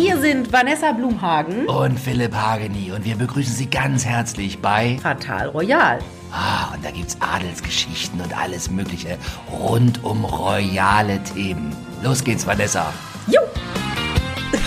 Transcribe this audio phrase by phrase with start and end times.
[0.00, 5.48] Hier sind Vanessa Blumhagen und Philipp Hageni und wir begrüßen Sie ganz herzlich bei Fatal
[5.48, 5.98] Royal.
[6.32, 9.18] Ah, und da gibt's Adelsgeschichten und alles Mögliche
[9.52, 11.76] rund um royale Themen.
[12.02, 12.94] Los geht's, Vanessa.
[13.26, 13.42] Jo!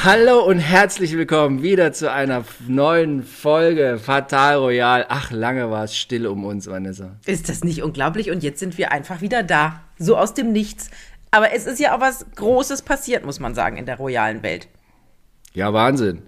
[0.04, 5.08] Hallo und herzlich willkommen wieder zu einer neuen Folge Fatal Royal.
[5.10, 7.16] Ach, lange war es still um uns, Vanessa.
[7.26, 8.30] Ist das nicht unglaublich?
[8.30, 9.82] Und jetzt sind wir einfach wieder da.
[9.98, 10.92] So aus dem Nichts.
[11.32, 14.68] Aber es ist ja auch was Großes passiert, muss man sagen, in der royalen Welt.
[15.54, 16.24] Ja, Wahnsinn.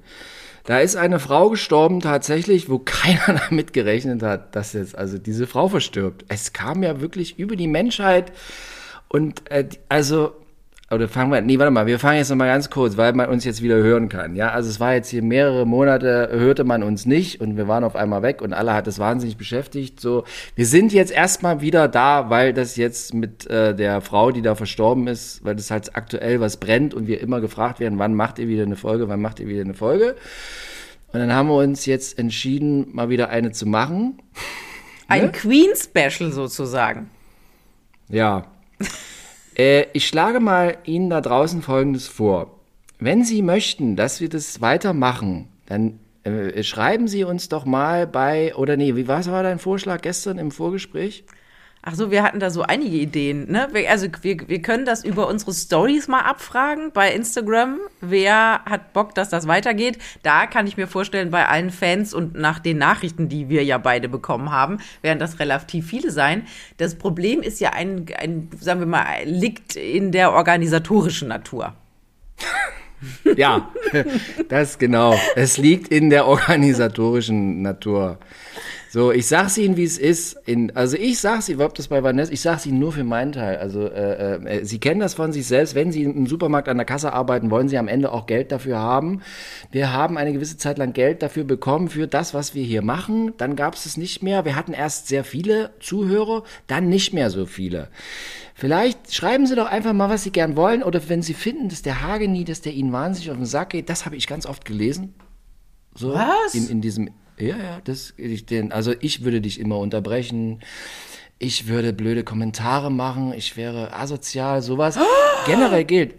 [0.65, 5.47] Da ist eine Frau gestorben tatsächlich, wo keiner damit gerechnet hat, dass jetzt also diese
[5.47, 6.25] Frau verstirbt.
[6.27, 8.31] Es kam ja wirklich über die Menschheit
[9.07, 10.33] und äh, also
[10.91, 13.43] oder fangen wir, nee, warte mal, wir fangen jetzt nochmal ganz kurz, weil man uns
[13.43, 14.35] jetzt wieder hören kann.
[14.35, 17.83] Ja, also es war jetzt hier mehrere Monate, hörte man uns nicht und wir waren
[17.83, 19.99] auf einmal weg und alle hat es wahnsinnig beschäftigt.
[19.99, 20.25] So,
[20.55, 24.53] wir sind jetzt erstmal wieder da, weil das jetzt mit äh, der Frau, die da
[24.53, 28.37] verstorben ist, weil das halt aktuell was brennt und wir immer gefragt werden, wann macht
[28.37, 30.15] ihr wieder eine Folge, wann macht ihr wieder eine Folge?
[31.13, 34.21] Und dann haben wir uns jetzt entschieden, mal wieder eine zu machen.
[35.07, 35.31] Ein ne?
[35.31, 37.09] Queen-Special sozusagen.
[38.07, 38.45] Ja.
[39.57, 42.59] Äh, ich schlage mal Ihnen da draußen Folgendes vor.
[42.99, 48.55] Wenn Sie möchten, dass wir das weitermachen, dann äh, schreiben Sie uns doch mal bei,
[48.55, 51.25] oder nee, wie was war dein Vorschlag gestern im Vorgespräch?
[51.87, 53.51] Ach so, wir hatten da so einige Ideen.
[53.51, 53.69] Ne?
[53.87, 57.77] Also wir, wir können das über unsere Stories mal abfragen bei Instagram.
[58.01, 59.99] Wer hat Bock, dass das weitergeht?
[60.23, 63.77] Da kann ich mir vorstellen, bei allen Fans und nach den Nachrichten, die wir ja
[63.77, 66.47] beide bekommen haben, werden das relativ viele sein.
[66.77, 71.75] Das Problem ist ja ein, ein sagen wir mal, liegt in der organisatorischen Natur.
[73.35, 73.69] ja,
[74.49, 75.19] das genau.
[75.35, 78.17] Es liegt in der organisatorischen Natur.
[78.95, 80.37] So, ich sag's Ihnen, wie es ist.
[80.45, 83.33] In, also ich sag's Ihnen, überhaupt das bei Vanessa, ich sag's Ihnen nur für meinen
[83.33, 83.57] Teil.
[83.57, 85.75] Also äh, äh, Sie kennen das von sich selbst.
[85.75, 88.79] Wenn Sie im Supermarkt an der Kasse arbeiten, wollen Sie am Ende auch Geld dafür
[88.79, 89.21] haben.
[89.69, 93.33] Wir haben eine gewisse Zeit lang Geld dafür bekommen für das, was wir hier machen.
[93.35, 94.45] Dann gab es es nicht mehr.
[94.45, 97.89] Wir hatten erst sehr viele Zuhörer, dann nicht mehr so viele.
[98.53, 100.83] Vielleicht schreiben Sie doch einfach mal, was Sie gern wollen.
[100.83, 103.89] Oder wenn Sie finden, dass der Hageni, dass der Ihnen wahnsinnig auf den Sack geht,
[103.89, 105.13] das habe ich ganz oft gelesen.
[105.95, 106.55] So was?
[106.55, 110.61] In, in diesem ja, ja, das, ich, den, also ich würde dich immer unterbrechen.
[111.37, 113.33] Ich würde blöde Kommentare machen.
[113.33, 114.97] Ich wäre asozial, sowas.
[115.45, 116.15] Generell gilt,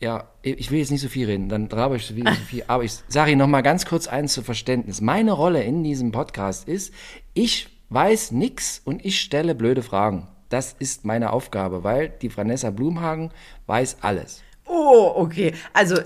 [0.00, 2.64] ja, ich will jetzt nicht so viel reden, dann trabe ich wieder so viel.
[2.66, 5.00] Aber ich sage Ihnen noch mal ganz kurz eins zu Verständnis.
[5.00, 6.92] Meine Rolle in diesem Podcast ist,
[7.34, 10.28] ich weiß nix und ich stelle blöde Fragen.
[10.48, 13.32] Das ist meine Aufgabe, weil die Vanessa Blumhagen
[13.66, 14.42] weiß alles.
[14.66, 15.54] Oh, okay.
[15.72, 15.96] Also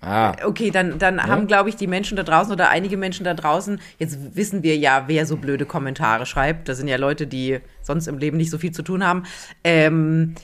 [0.00, 0.36] Ah.
[0.44, 1.26] Okay, dann, dann ja?
[1.26, 4.76] haben, glaube ich, die Menschen da draußen oder einige Menschen da draußen, jetzt wissen wir
[4.76, 6.68] ja, wer so blöde Kommentare schreibt.
[6.68, 9.24] Das sind ja Leute, die sonst im Leben nicht so viel zu tun haben.
[9.64, 10.40] Ähm, äh,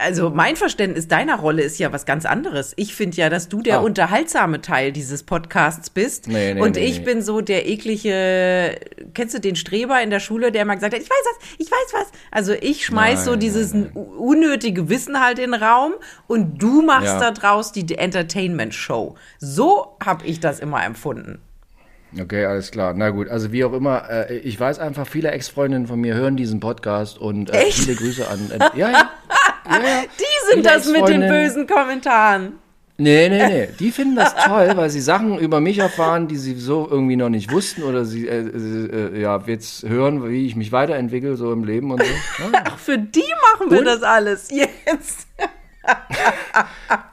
[0.00, 2.72] also mein Verständnis deiner Rolle ist ja was ganz anderes.
[2.76, 3.86] Ich finde ja, dass du der oh.
[3.86, 8.80] unterhaltsame Teil dieses Podcasts bist nee, nee, und nee, ich bin so der eklige,
[9.14, 11.70] kennst du den Streber in der Schule, der immer gesagt hat, ich weiß was, ich
[11.70, 12.06] weiß was.
[12.32, 14.04] Also ich schmeiß nein, so dieses nein, nein.
[14.04, 15.92] unnötige Wissen halt in den Raum
[16.26, 17.20] und du machst ja.
[17.20, 19.14] da draus die Entertainment Show.
[19.38, 21.40] So habe ich das immer empfunden.
[22.20, 22.94] Okay, alles klar.
[22.94, 26.36] Na gut, also wie auch immer, äh, ich weiß einfach, viele Ex-Freundinnen von mir hören
[26.36, 28.50] diesen Podcast und äh, viele Grüße an.
[28.50, 28.90] Äh, ja, ja,
[29.70, 30.02] ja, ja.
[30.18, 32.54] Die sind das mit den bösen Kommentaren.
[32.98, 33.68] Nee, nee, nee.
[33.78, 37.30] Die finden das toll, weil sie Sachen über mich erfahren, die sie so irgendwie noch
[37.30, 41.64] nicht wussten oder sie äh, äh, ja, jetzt hören, wie ich mich weiterentwickle, so im
[41.64, 42.42] Leben und so.
[42.42, 42.62] Ja.
[42.64, 43.24] Ach, für die
[43.54, 43.84] machen wir und?
[43.86, 45.26] das alles jetzt.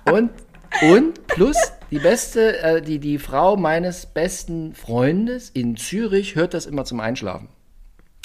[0.12, 0.32] und,
[0.82, 1.58] und plus
[1.92, 7.00] die beste, äh, die, die Frau meines besten Freundes in Zürich hört das immer zum
[7.00, 7.50] Einschlafen.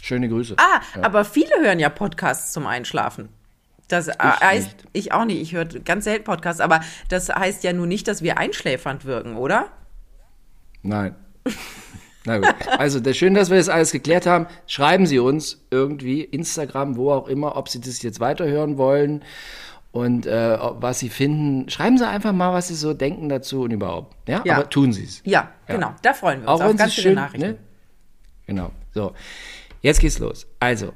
[0.03, 0.57] Schöne Grüße.
[0.59, 1.03] Ah, ja.
[1.03, 3.31] aber viele hören ja Podcasts zum Einschlafen.
[3.89, 4.89] Das ich heißt, nicht.
[4.93, 8.23] ich auch nicht, ich höre ganz selten Podcasts, aber das heißt ja nun nicht, dass
[8.23, 9.69] wir einschläfernd wirken, oder?
[10.83, 11.15] Nein.
[12.27, 12.55] Na gut.
[12.79, 14.47] Also, das, schön, dass wir das alles geklärt haben.
[14.67, 19.23] Schreiben Sie uns irgendwie, Instagram, wo auch immer, ob Sie das jetzt weiterhören wollen
[19.95, 21.71] und äh, was sie finden.
[21.71, 24.17] Schreiben Sie einfach mal, was Sie so denken dazu und überhaupt.
[24.29, 24.57] Ja, ja.
[24.57, 25.23] aber tun Sie es.
[25.25, 25.95] Ja, ja, genau.
[26.03, 27.47] Da freuen wir uns auch auf ganz viele schön, Nachrichten.
[27.47, 27.59] Ne?
[28.49, 28.73] Genau.
[28.93, 29.15] So,
[29.83, 30.49] jetzt geht's los.
[30.59, 30.93] Also,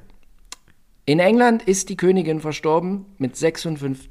[1.04, 4.10] in England ist die Königin verstorben mit 56,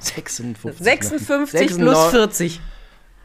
[0.00, 2.60] 56, 56 plus 40.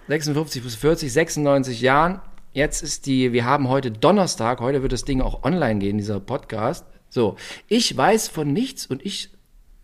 [0.10, 2.20] 56 plus 40, 96 Jahren.
[2.52, 6.20] Jetzt ist die, wir haben heute Donnerstag, heute wird das Ding auch online gehen, dieser
[6.20, 6.86] Podcast.
[7.08, 7.38] So,
[7.70, 9.30] ich weiß von nichts und ich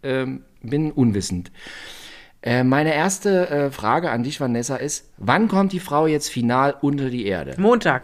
[0.03, 1.52] ähm, bin unwissend.
[2.42, 6.75] Äh, meine erste äh, Frage an dich, Vanessa, ist, wann kommt die Frau jetzt final
[6.81, 7.56] unter die Erde?
[7.58, 8.04] Montag.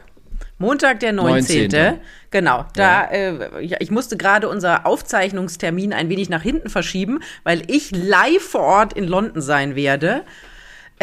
[0.58, 1.72] Montag, der 19.
[1.72, 2.00] 19.
[2.32, 3.12] Genau, da, ja.
[3.12, 8.62] äh, ich musste gerade unser Aufzeichnungstermin ein wenig nach hinten verschieben, weil ich live vor
[8.62, 10.24] Ort in London sein werde.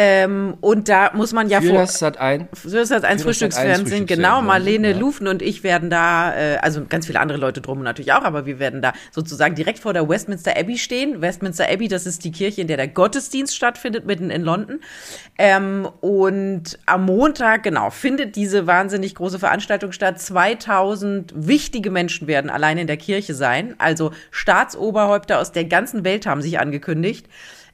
[0.03, 1.79] Ähm, und da muss man ja Für vor.
[1.81, 3.05] das Sat ein, Für das Sat.
[3.05, 3.51] 1 für das Sat.
[3.51, 4.41] 1 Frühstücksfernsehen, genau.
[4.41, 4.97] Marlene ja.
[4.97, 8.47] Lufen und ich werden da, äh, also ganz viele andere Leute drum natürlich auch, aber
[8.47, 11.21] wir werden da sozusagen direkt vor der Westminster Abbey stehen.
[11.21, 14.81] Westminster Abbey, das ist die Kirche, in der der Gottesdienst stattfindet, mitten in London.
[15.37, 20.19] Ähm, und am Montag, genau, findet diese wahnsinnig große Veranstaltung statt.
[20.19, 23.75] 2000 wichtige Menschen werden allein in der Kirche sein.
[23.77, 27.27] Also Staatsoberhäupter aus der ganzen Welt haben sich angekündigt.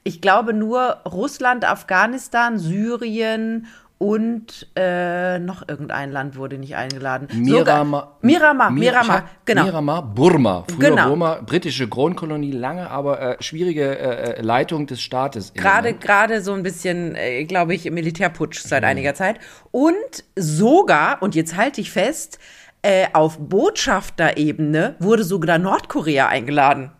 [0.07, 3.67] Ich glaube nur Russland, Afghanistan, Syrien
[3.99, 7.27] und äh, noch irgendein Land wurde nicht eingeladen.
[7.33, 7.57] Miramar.
[7.59, 9.63] Sogar, Miramar, Mir- Miramar, genau.
[9.65, 10.63] Miramar, Burma.
[10.69, 11.07] Früher Genau.
[11.09, 15.51] Burma, britische Kronkolonie, lange, aber äh, schwierige äh, äh, Leitung des Staates.
[15.53, 19.39] Gerade, gerade so ein bisschen, äh, glaube ich, Militärputsch seit einiger Zeit.
[19.71, 22.37] Und sogar, und jetzt halte ich fest,
[22.83, 26.91] äh, auf Botschafterebene wurde sogar Nordkorea eingeladen.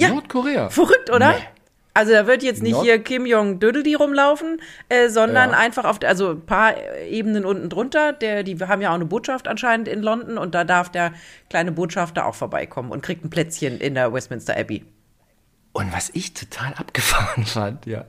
[0.00, 0.08] Ja.
[0.10, 0.70] Nordkorea.
[0.70, 1.30] Verrückt, oder?
[1.32, 1.44] Nee.
[1.92, 5.56] Also da wird jetzt nicht Nord- hier Kim Jong Dödeli rumlaufen, äh, sondern Ja.
[5.58, 6.74] einfach auf, der- also ein paar
[7.08, 8.12] Ebenen unten drunter.
[8.12, 11.12] Der, die haben ja auch eine Botschaft anscheinend in London und da darf der
[11.50, 14.84] kleine Botschafter auch vorbeikommen und kriegt ein Plätzchen in der Westminster Abbey.
[15.72, 18.04] Und was ich total abgefahren fand, ja,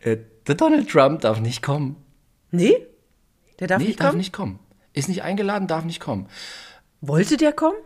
[0.00, 1.96] äh, der Donald Trump darf nicht kommen.
[2.50, 2.76] Nee?
[3.58, 4.18] Der darf nee, nicht darf kommen?
[4.18, 4.58] nicht kommen.
[4.92, 6.28] Ist nicht eingeladen, darf nicht kommen.
[7.00, 7.76] Wollte der kommen?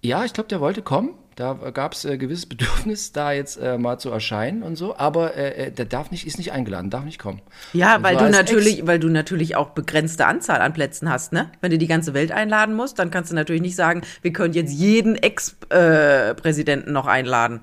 [0.00, 1.14] Ja, ich glaube, der wollte kommen.
[1.36, 4.96] Da gab es äh, gewisses Bedürfnis, da jetzt äh, mal zu erscheinen und so.
[4.96, 7.40] Aber äh, äh, der darf nicht, ist nicht eingeladen, darf nicht kommen.
[7.72, 11.50] Ja, Und weil du natürlich, weil du natürlich auch begrenzte Anzahl an Plätzen hast, ne?
[11.60, 14.54] Wenn du die ganze Welt einladen musst, dann kannst du natürlich nicht sagen, wir können
[14.54, 17.60] jetzt jeden Ex-Präsidenten noch einladen.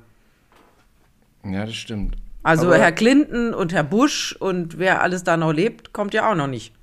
[1.44, 2.17] Ex ja, das stimmt.
[2.44, 6.29] Also Aber- Herr Clinton und Herr Bush und wer alles da noch lebt, kommt ja
[6.29, 6.74] auch noch nicht.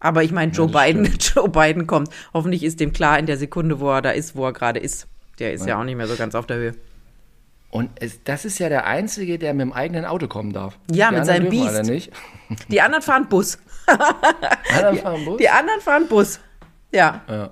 [0.00, 2.08] Aber ich meine, Joe das Biden, Joe Biden kommt.
[2.32, 5.06] Hoffentlich ist dem klar in der Sekunde, wo er da ist, wo er gerade ist.
[5.40, 5.78] Der ist ja.
[5.80, 6.74] auch nicht mehr so ganz auf der Höhe.
[7.70, 10.78] Und es, das ist ja der Einzige, der mit dem eigenen Auto kommen darf.
[10.90, 12.10] Ja, Die mit seinem Biest.
[12.68, 13.58] Die anderen fahren Bus.
[14.76, 15.36] Anderen fahren Bus.
[15.38, 16.40] Die anderen fahren Bus.
[16.92, 17.22] Ja.
[17.28, 17.50] Der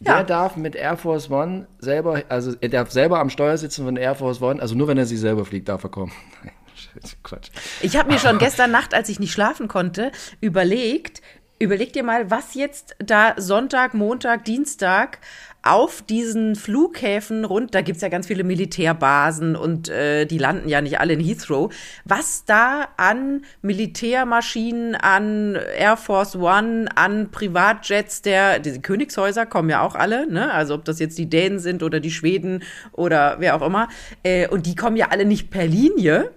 [0.00, 0.22] Ja.
[0.24, 4.16] darf mit Air Force One selber, also er darf selber am Steuer sitzen von Air
[4.16, 6.12] Force One, also nur wenn er sich selber fliegt, darf er kommen.
[7.22, 7.50] Quatsch.
[7.82, 11.22] Ich habe mir schon gestern Nacht, als ich nicht schlafen konnte, überlegt,
[11.60, 15.18] überleg dir mal, was jetzt da Sonntag, Montag, Dienstag
[15.62, 20.80] auf diesen Flughäfen rund, da gibt's ja ganz viele Militärbasen und äh, die landen ja
[20.80, 21.72] nicht alle in Heathrow,
[22.04, 29.82] was da an Militärmaschinen, an Air Force One, an Privatjets der, diese Königshäuser kommen ja
[29.82, 30.52] auch alle, ne?
[30.52, 33.88] Also ob das jetzt die Dänen sind oder die Schweden oder wer auch immer,
[34.24, 36.32] äh, und die kommen ja alle nicht per Linie,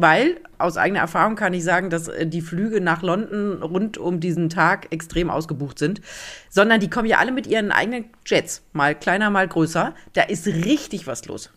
[0.00, 4.20] weil aus eigener Erfahrung kann ich sagen, dass äh, die Flüge nach London rund um
[4.20, 6.00] diesen Tag extrem ausgebucht sind,
[6.50, 9.94] sondern die kommen ja alle mit ihren eigenen Jets, mal kleiner, mal größer.
[10.14, 11.50] Da ist richtig was los.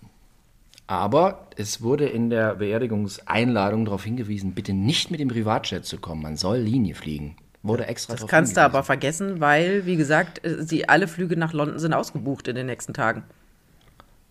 [0.87, 6.21] Aber es wurde in der Beerdigungseinladung darauf hingewiesen, bitte nicht mit dem Privatjet zu kommen.
[6.21, 7.37] Man soll Linie fliegen.
[7.63, 8.75] Wurde extra Das kannst du hingewiesen.
[8.75, 12.65] aber vergessen, weil, wie gesagt, äh, sie alle Flüge nach London sind ausgebucht in den
[12.65, 13.23] nächsten Tagen.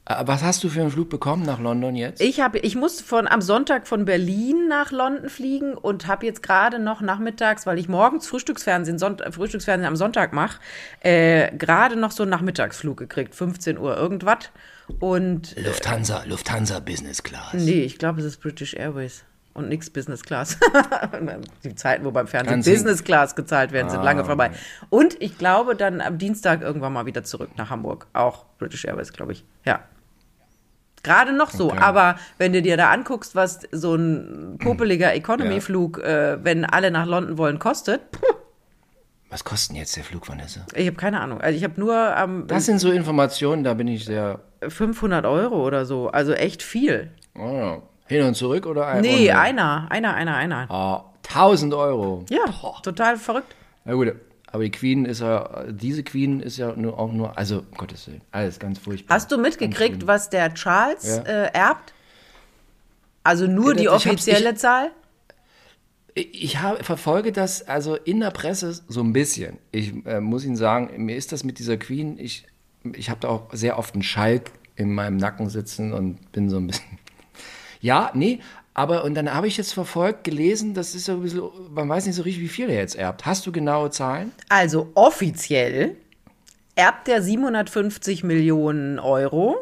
[0.06, 2.20] Äh, Was hast du für einen Flug bekommen nach London jetzt?
[2.20, 6.42] Ich habe, ich muss von am Sonntag von Berlin nach London fliegen und habe jetzt
[6.42, 10.60] gerade noch nachmittags, weil ich morgens Frühstücksfernsehen, Sonnt Frühstücksfernsehen am Sonntag mache,
[11.00, 14.50] äh, gerade noch so einen Nachmittagsflug gekriegt, 15 Uhr irgendwas.
[14.98, 17.54] Und Lufthansa, Lufthansa Business Class.
[17.54, 20.58] nee, ich glaube, es ist British Airways und nix Business Class.
[21.64, 24.04] Die Zeiten, wo beim Fernsehen Ganz Business Class gezahlt werden, sind Ah.
[24.04, 24.50] lange vorbei.
[24.90, 28.06] Und ich glaube dann am Dienstag irgendwann mal wieder zurück nach Hamburg.
[28.12, 29.44] Auch British Airways, glaube ich.
[29.64, 29.80] Ja.
[31.02, 31.78] Gerade noch so, Okay.
[31.80, 37.06] aber wenn du dir da anguckst, was so ein popeliger Economy-Flug, äh, wenn alle nach
[37.06, 38.20] London wollen, kostet, puh,
[39.30, 40.60] Was kostet denn jetzt der Flug, Vanessa?
[40.74, 41.40] ich habe keine Ahnung.
[41.40, 44.40] Also ich habe nur ähm, Das sind so Informationen, da bin ich sehr.
[44.68, 47.10] 500 Euro oder so, also echt viel.
[47.34, 47.82] Oh, ja.
[48.10, 49.00] Hin und zurück oder ein?
[49.00, 50.70] Nee, und- einer, einer, einer, einer.
[50.70, 52.24] Ah, 1000 Euro.
[52.28, 52.44] Ja,
[52.82, 53.54] total verrückt.
[53.84, 54.12] Na gut,
[54.52, 58.06] aber die Queen ist ja, diese Queen ist ja nur auch nur, also um Gottes
[58.08, 59.14] Willen, alles ganz furchtbar.
[59.14, 61.22] Hast du mitgekriegt, was der Charles Ja.
[61.22, 61.92] äh, erbt?
[63.22, 64.90] Also nur die offizielle ich- Zahl?
[66.14, 69.58] Ich, ich habe, verfolge das also in der Presse so ein bisschen.
[69.70, 72.44] Ich äh, muss Ihnen sagen, mir ist das mit dieser Queen, ich,
[72.94, 76.56] ich habe da auch sehr oft einen Schalk in meinem Nacken sitzen und bin so
[76.56, 76.98] ein bisschen.
[77.80, 78.40] Ja, nee,
[78.74, 81.42] aber und dann habe ich jetzt verfolgt, gelesen, das ist so ein bisschen,
[81.74, 83.26] man weiß nicht so richtig, wie viel er jetzt erbt.
[83.26, 84.32] Hast du genaue Zahlen?
[84.48, 85.96] Also offiziell
[86.76, 89.56] erbt er 750 Millionen Euro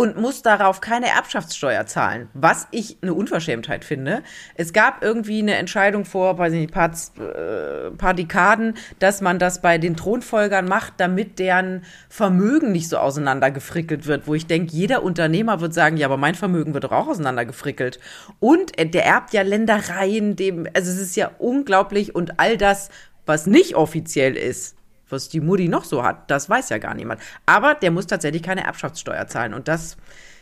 [0.00, 4.22] und muss darauf keine Erbschaftssteuer zahlen, was ich eine Unverschämtheit finde.
[4.54, 9.60] Es gab irgendwie eine Entscheidung vor, weiß nicht, paar, äh, paar Dekaden, dass man das
[9.60, 15.02] bei den Thronfolgern macht, damit deren Vermögen nicht so auseinandergefrickelt wird, wo ich denke, jeder
[15.02, 18.00] Unternehmer wird sagen, ja, aber mein Vermögen wird doch auch auseinandergefrickelt.
[18.38, 22.88] Und äh, der erbt ja Ländereien, dem, also es ist ja unglaublich und all das,
[23.26, 24.76] was nicht offiziell ist,
[25.12, 27.20] was die Mutti noch so hat, das weiß ja gar niemand.
[27.46, 29.54] Aber der muss tatsächlich keine Erbschaftssteuer zahlen.
[29.54, 29.96] Und das,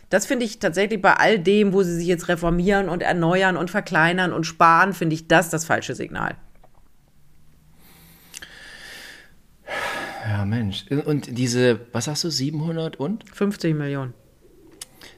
[0.09, 3.69] das finde ich tatsächlich bei all dem, wo sie sich jetzt reformieren und erneuern und
[3.69, 6.35] verkleinern und sparen, finde ich das das falsche Signal.
[10.27, 10.85] Ja, Mensch.
[11.05, 13.23] Und diese, was sagst du, 700 und?
[13.33, 14.13] 50 Millionen.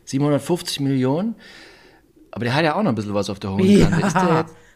[0.06, 1.36] 750 Millionen.
[2.32, 3.90] Aber der hat ja auch noch ein bisschen was auf der hohen ja,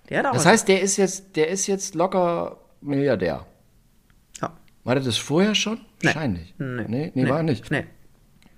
[0.09, 3.45] der hat auch das heißt, der ist jetzt, der ist jetzt locker Milliardär.
[4.85, 5.79] War das vorher schon?
[6.01, 6.05] Nee.
[6.05, 6.53] Wahrscheinlich.
[6.57, 7.69] Nee, nee, nee, war nicht.
[7.71, 7.85] Nee.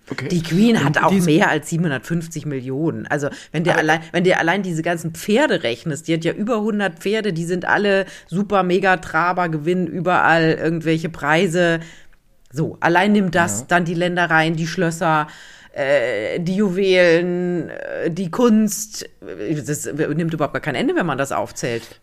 [0.10, 0.28] Okay.
[0.28, 3.08] Die Queen hat auch mehr als 750 Millionen.
[3.08, 6.56] Also, wenn dir allein, wenn dir allein diese ganzen Pferde rechnest, die hat ja über
[6.58, 11.80] 100 Pferde, die sind alle super mega Traber, gewinnen überall irgendwelche Preise.
[12.52, 13.66] So, allein nimmt das, ja.
[13.70, 15.28] dann die Ländereien, die Schlösser,
[15.74, 19.10] äh, die Juwelen, äh, die Kunst.
[19.66, 22.00] Das nimmt überhaupt gar kein Ende, wenn man das aufzählt.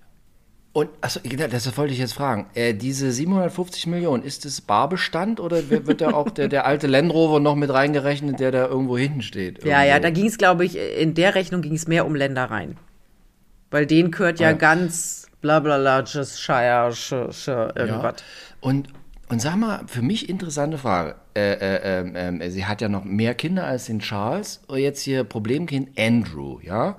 [0.75, 2.47] Und also, das wollte ich jetzt fragen.
[2.55, 7.13] Äh, diese 750 Millionen, ist das Barbestand oder wird da auch der, der alte Land
[7.13, 9.59] Rover noch mit reingerechnet, der da irgendwo hinten steht?
[9.59, 9.69] Irgendwo?
[9.69, 12.77] Ja, ja, da ging es, glaube ich, in der Rechnung ging es mehr um Ländereien.
[13.71, 14.57] Weil denen gehört ja, ah, ja.
[14.57, 18.17] ganz bla bla bla, Shire, sh, sh, irgendwas.
[18.21, 18.25] Ja.
[18.61, 18.89] Und,
[19.29, 21.15] und sag mal, für mich interessante Frage.
[21.37, 24.61] Äh, äh, äh, sie hat ja noch mehr Kinder als den Charles.
[24.75, 26.99] Jetzt hier Problemkind Andrew, ja?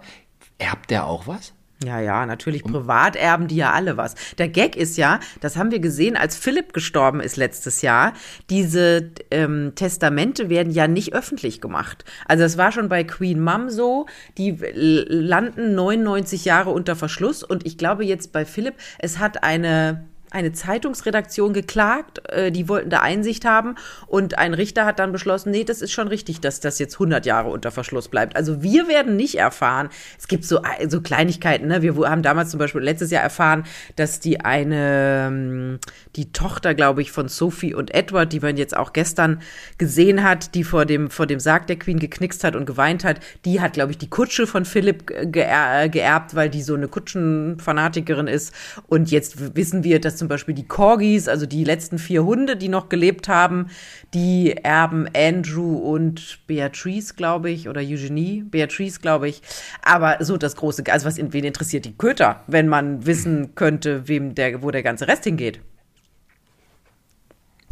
[0.59, 1.54] Erbt der auch was?
[1.83, 2.63] Ja, ja, natürlich.
[2.63, 4.15] Privat erben die ja alle was.
[4.37, 8.13] Der Gag ist ja, das haben wir gesehen, als Philipp gestorben ist letztes Jahr,
[8.49, 12.05] diese ähm, Testamente werden ja nicht öffentlich gemacht.
[12.27, 14.05] Also das war schon bei Queen Mum so,
[14.37, 20.05] die landen 99 Jahre unter Verschluss und ich glaube jetzt bei Philipp, es hat eine
[20.35, 23.75] eine Zeitungsredaktion geklagt, äh, die wollten da Einsicht haben
[24.05, 27.25] und ein Richter hat dann beschlossen, nee, das ist schon richtig, dass das jetzt 100
[27.25, 28.35] Jahre unter Verschluss bleibt.
[28.35, 29.89] Also wir werden nicht erfahren.
[30.19, 31.81] Es gibt so, äh, so Kleinigkeiten, ne?
[31.81, 33.63] Wir haben damals zum Beispiel letztes Jahr erfahren,
[33.95, 35.79] dass die eine, ähm,
[36.17, 39.41] die Tochter, glaube ich, von Sophie und Edward, die man jetzt auch gestern
[39.77, 43.21] gesehen hat, die vor dem, vor dem Sarg der Queen geknickst hat und geweint hat,
[43.45, 48.27] die hat, glaube ich, die Kutsche von Philipp geer geerbt, weil die so eine Kutschenfanatikerin
[48.27, 48.53] ist.
[48.87, 52.57] Und jetzt wissen wir, dass zum zum Beispiel die Corgis, also die letzten vier Hunde,
[52.57, 53.67] die noch gelebt haben,
[54.15, 59.43] die erben Andrew und Beatrice, glaube ich, oder Eugenie, Beatrice, glaube ich.
[59.83, 64.33] Aber so das große, also was wen interessiert die Köter, wenn man wissen könnte, wem
[64.33, 65.59] der, wo der ganze Rest hingeht?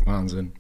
[0.06, 0.52] Wahnsinn.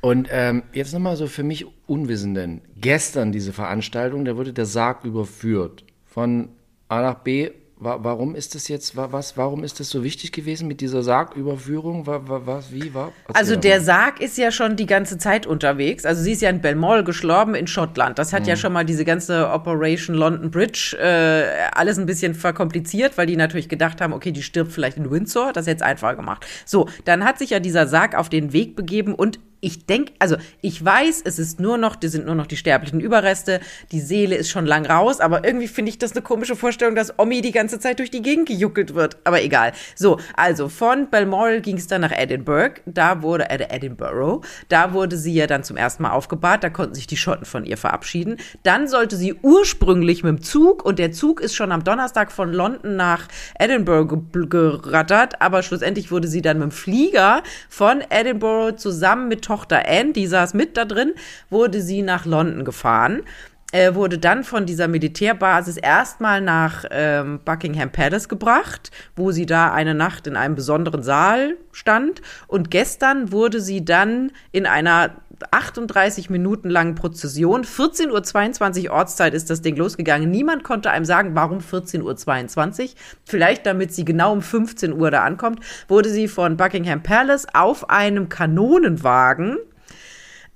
[0.00, 2.62] Und ähm, jetzt nochmal so für mich Unwissenden.
[2.80, 6.48] Gestern diese Veranstaltung, da wurde der Sarg überführt von
[6.88, 10.80] A nach B warum ist das jetzt, was, warum ist das so wichtig gewesen mit
[10.80, 12.06] dieser Sargüberführung?
[12.06, 13.12] Was, wie war?
[13.32, 16.04] Also der Sarg ist ja schon die ganze Zeit unterwegs.
[16.04, 18.18] Also sie ist ja in Belmore gestorben in Schottland.
[18.18, 18.48] Das hat mhm.
[18.48, 23.36] ja schon mal diese ganze Operation London Bridge äh, alles ein bisschen verkompliziert, weil die
[23.36, 25.52] natürlich gedacht haben, okay, die stirbt vielleicht in Windsor.
[25.52, 26.46] Das ist jetzt einfacher gemacht.
[26.64, 30.36] So, dann hat sich ja dieser Sarg auf den Weg begeben und ich denke, also
[30.60, 33.60] ich weiß, es ist nur noch, die sind nur noch die sterblichen Überreste,
[33.92, 37.18] die Seele ist schon lang raus, aber irgendwie finde ich das eine komische Vorstellung, dass
[37.18, 39.16] Omi die ganze Zeit durch die Gegend gejuckelt wird.
[39.24, 39.72] Aber egal.
[39.96, 42.80] So, also von Balmoral ging es dann nach Edinburgh.
[42.84, 46.62] Da wurde, äh, Edinburgh, da wurde sie ja dann zum ersten Mal aufgebahrt.
[46.62, 48.36] Da konnten sich die Schotten von ihr verabschieden.
[48.62, 52.52] Dann sollte sie ursprünglich mit dem Zug, und der Zug ist schon am Donnerstag von
[52.52, 53.28] London nach
[53.58, 59.84] Edinburgh gerattert, aber schlussendlich wurde sie dann mit dem Flieger von Edinburgh zusammen mit Tochter
[59.88, 61.12] Anne, die saß mit da drin,
[61.48, 63.22] wurde sie nach London gefahren
[63.70, 69.72] äh, wurde dann von dieser Militärbasis erstmal nach ähm, Buckingham Palace gebracht, wo sie da
[69.72, 72.22] eine Nacht in einem besonderen Saal stand.
[72.46, 75.16] Und gestern wurde sie dann in einer
[75.50, 80.30] 38 Minuten langen Prozession, 14.22 Uhr Ortszeit ist das Ding losgegangen.
[80.30, 82.88] Niemand konnte einem sagen, warum 14.22 Uhr.
[83.24, 87.90] Vielleicht damit sie genau um 15 Uhr da ankommt, wurde sie von Buckingham Palace auf
[87.90, 89.58] einem Kanonenwagen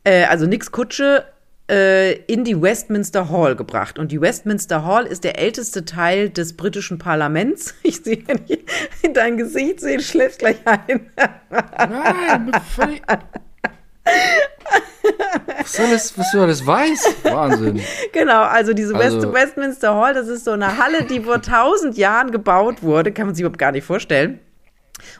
[0.08, 1.24] äh, also nix Kutsche,
[1.70, 3.98] äh, in die Westminster Hall gebracht.
[3.98, 7.74] Und die Westminster Hall ist der älteste Teil des britischen Parlaments.
[7.82, 8.24] Ich sehe
[9.02, 11.10] in dein Gesicht sehen, schläfst gleich ein.
[11.78, 12.52] Nein.
[15.58, 17.24] Was soll das, was du alles weißt?
[17.24, 17.80] Wahnsinn.
[18.12, 21.96] Genau, also diese also, West Westminster Hall, das ist so eine Halle, die vor tausend
[21.96, 24.40] Jahren gebaut wurde, kann man sich überhaupt gar nicht vorstellen.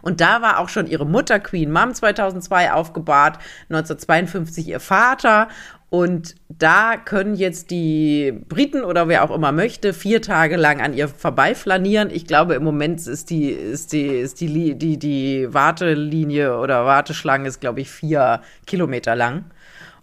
[0.02, 3.38] Und da war auch schon ihre Mutter Queen Mom 2002 aufgebahrt,
[3.70, 5.48] 1952 ihr Vater
[5.90, 10.92] Und da können jetzt die Briten oder wer auch immer möchte, vier Tage lang an
[10.92, 12.10] ihr vorbeiflanieren.
[12.10, 17.48] Ich glaube, im Moment ist die, ist die, ist die, die, die Wartelinie oder Warteschlange
[17.48, 19.44] ist, glaube ich, vier Kilometer lang.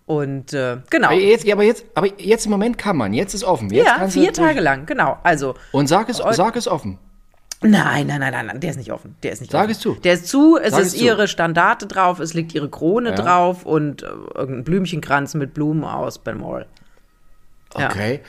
[0.07, 1.07] Und äh, genau.
[1.09, 3.69] Aber jetzt, aber, jetzt, aber jetzt im Moment kann man, jetzt ist offen.
[3.71, 5.17] Jetzt ja, vier Tage lang, genau.
[5.23, 5.55] Also.
[5.71, 6.97] Und sag es, sag es offen.
[7.69, 9.15] Nein, nein, nein, nein, nein, der ist nicht offen.
[9.23, 9.71] Der ist nicht Sag offen.
[9.71, 9.95] es zu.
[9.95, 11.03] Der ist zu, es Sag ist es zu.
[11.05, 13.15] ihre Standarte drauf, es liegt ihre Krone Ja.
[13.15, 14.05] drauf und äh,
[14.35, 16.67] irgendein Blümchenkranz mit Blumen aus Balmoral.
[17.77, 17.89] Ja.
[17.89, 18.21] Okay.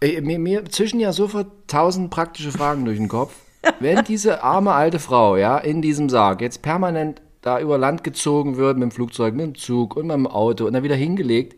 [0.00, 3.34] Äh, Mir, mir zwischen ja sofort tausend praktische Fragen durch den Kopf.
[3.78, 8.56] Wenn diese arme alte Frau, ja, in diesem Sarg jetzt permanent da über Land gezogen
[8.56, 11.56] wird mit dem Flugzeug, mit dem Zug und mit dem Auto und dann wieder hingelegt.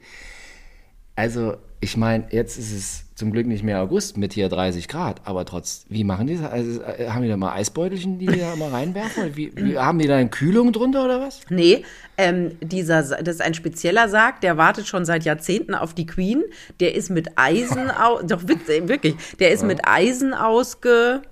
[1.16, 5.21] Also, ich meine, jetzt ist es zum Glück nicht mehr August mit hier 30 Grad,
[5.25, 6.50] aber trotz, wie machen die das?
[6.50, 9.37] Also, äh, haben die da mal Eisbeutelchen, die die da mal reinwerfen?
[9.37, 11.40] Wie, wie, haben die da eine Kühlung drunter oder was?
[11.49, 11.85] Nee,
[12.18, 16.42] ähm, dieser, das ist ein spezieller Sarg, der wartet schon seit Jahrzehnten auf die Queen.
[16.80, 21.23] Der ist mit Eisen, au doch wirklich, der ist mit Eisen ausgeschlagen,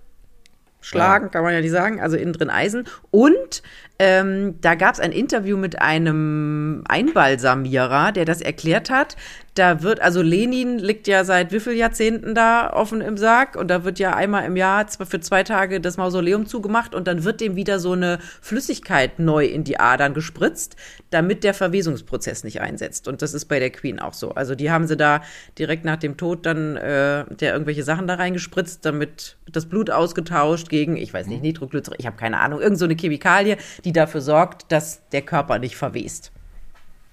[1.33, 2.85] kann man ja nicht sagen, also innen drin Eisen.
[3.11, 3.62] Und
[3.99, 9.17] ähm, da gab es ein Interview mit einem Einbalsamierer, der das erklärt hat.
[9.55, 13.69] Da wird, also Lenin liegt ja seit wie vielen Jahrzehnten da offen im Sarg und
[13.69, 17.43] da wird ja einmal im Jahr für zwei Tage das Mausoleum zugemacht und dann wird
[17.43, 20.77] dem wieder so eine Flüssigkeit neu in die Adern gespritzt,
[21.11, 23.09] damit der Verwesungsprozess nicht einsetzt.
[23.09, 24.31] Und das ist bei der Queen auch so.
[24.31, 25.21] Also die haben sie da
[25.59, 30.71] direkt nach dem Tod dann äh, der irgendwelche Sachen da reingespritzt, damit das Blut ausgetauscht
[30.71, 34.21] gegen, ich weiß nicht, Nitroglycerin, ich habe keine Ahnung, irgend so eine Chemikalie, die dafür
[34.21, 36.33] sorgt, dass der Körper nicht verwest.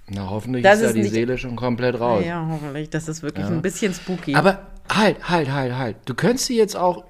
[0.07, 2.23] Na, hoffentlich Das ist da ist die nicht- Seele schon komplett raus.
[2.25, 2.89] Ja, hoffentlich.
[2.89, 4.33] Das ist wirklich ein bisschen spooky.
[4.35, 5.97] Aber halt, halt, halt, halt.
[6.05, 7.03] Du könntest sie jetzt auch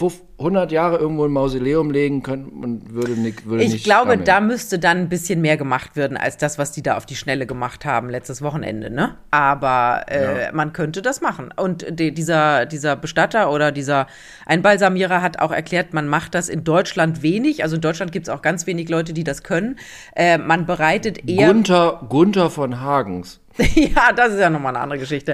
[0.00, 3.46] 100 Jahre irgendwo im Mausoleum legen können und würde nicht.
[3.46, 4.24] Würde ich nicht glaube, gammeln.
[4.24, 7.14] da müsste dann ein bisschen mehr gemacht werden als das, was die da auf die
[7.14, 9.16] Schnelle gemacht haben letztes Wochenende, ne?
[9.30, 11.50] Aber äh, man könnte das machen.
[11.54, 14.06] Und die, dieser, dieser Bestatter oder dieser
[14.46, 17.62] Einbalsamierer hat auch erklärt, man macht das in Deutschland wenig.
[17.62, 19.76] Also in Deutschland gibt es auch ganz wenig Leute, die das können.
[20.16, 21.52] Äh, man bereitet eher.
[21.52, 23.41] Gunther, Gunther von Hagens.
[23.74, 25.32] ja, das ist ja nochmal eine andere Geschichte.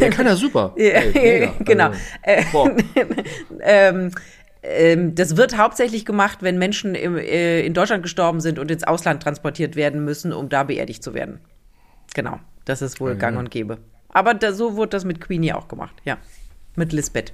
[0.00, 0.74] Der kann ja super.
[0.76, 1.90] Ja, Ey, genau.
[2.22, 3.04] Also, Äh,
[3.62, 4.10] ähm,
[4.62, 8.84] ähm, das wird hauptsächlich gemacht, wenn Menschen im, äh, in Deutschland gestorben sind und ins
[8.84, 11.40] Ausland transportiert werden müssen, um da beerdigt zu werden.
[12.14, 13.78] Genau, das ist wohl gang und gäbe.
[14.08, 16.18] Aber da, so wurde das mit Queenie auch gemacht, ja.
[16.76, 17.32] Mit Lisbeth.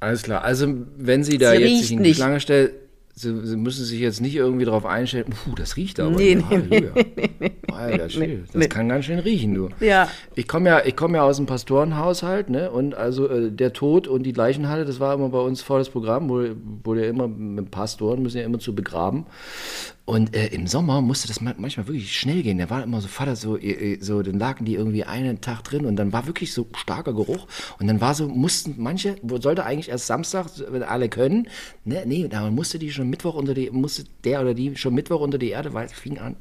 [0.00, 0.42] Alles klar.
[0.44, 2.16] Also, wenn sie da Sie jetzt sich in die nicht.
[2.16, 2.74] Schlange stellt,
[3.16, 6.10] sie, sie müssen sich jetzt nicht irgendwie darauf einstellen, puh, das riecht aber.
[6.10, 6.92] Nee, ja, nee, Halleluja.
[7.72, 8.68] Alter Schwede, das nee.
[8.68, 9.70] kann ganz schön riechen, du.
[9.80, 10.08] Ja.
[10.34, 12.70] Ich komme ja, ich komme ja aus dem Pastorenhaushalt, ne?
[12.70, 16.28] Und also äh, der Tod und die Leichenhalle, das war immer bei uns volles Programm,
[16.28, 19.26] wurde, wurde ja immer mit Pastoren, müssen ja immer zu begraben.
[20.06, 22.58] Und äh, im Sommer musste das ma- manchmal wirklich schnell gehen.
[22.58, 25.64] Da war immer so Vater so, äh, äh, so, dann lagen die irgendwie einen Tag
[25.64, 27.48] drin und dann war wirklich so starker Geruch.
[27.80, 31.48] Und dann war so, mussten manche, sollte eigentlich erst Samstag, wenn alle können,
[31.84, 35.20] ne, nee, da musste die schon Mittwoch unter die, musste der oder die schon Mittwoch
[35.20, 36.36] unter die Erde, weil es fing an.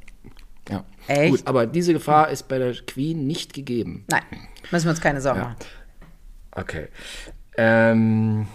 [0.69, 0.83] Ja.
[1.07, 1.31] Echt?
[1.31, 4.05] Gut, aber diese Gefahr ist bei der Queen nicht gegeben.
[4.11, 4.21] Nein,
[4.71, 5.55] müssen wir uns keine Sorgen machen.
[6.51, 6.87] Okay.
[7.57, 8.45] Ähm,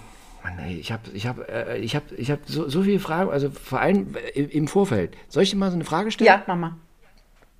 [0.43, 3.31] Mann, ey, ich habe ich hab, äh, ich hab, ich hab so, so viele Fragen,
[3.31, 5.17] also vor allem im, im Vorfeld.
[5.29, 6.29] Soll ich dir mal so eine Frage stellen?
[6.29, 6.77] Ja, Mama.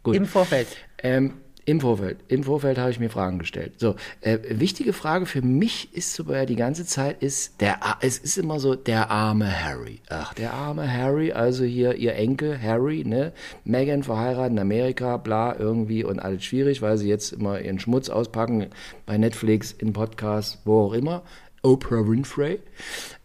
[0.03, 0.17] Gut.
[0.17, 0.69] Im Vorfeld.
[1.03, 1.35] Ähm,
[1.67, 2.21] Im Vorfeld.
[2.29, 3.75] Im Vorfeld habe ich mir Fragen gestellt.
[3.77, 8.17] So, äh, wichtige Frage für mich ist so bei die ganze Zeit ist der, es
[8.17, 10.01] ist immer so der arme Harry.
[10.09, 13.33] Ach, der arme Harry, also hier ihr Enkel Harry, ne?
[13.65, 18.09] Meghan verheiratet in Amerika, bla irgendwie und alles schwierig, weil sie jetzt immer ihren Schmutz
[18.09, 18.69] auspacken
[19.05, 21.23] bei Netflix, in Podcasts, wo auch immer.
[21.63, 22.61] Oprah Winfrey.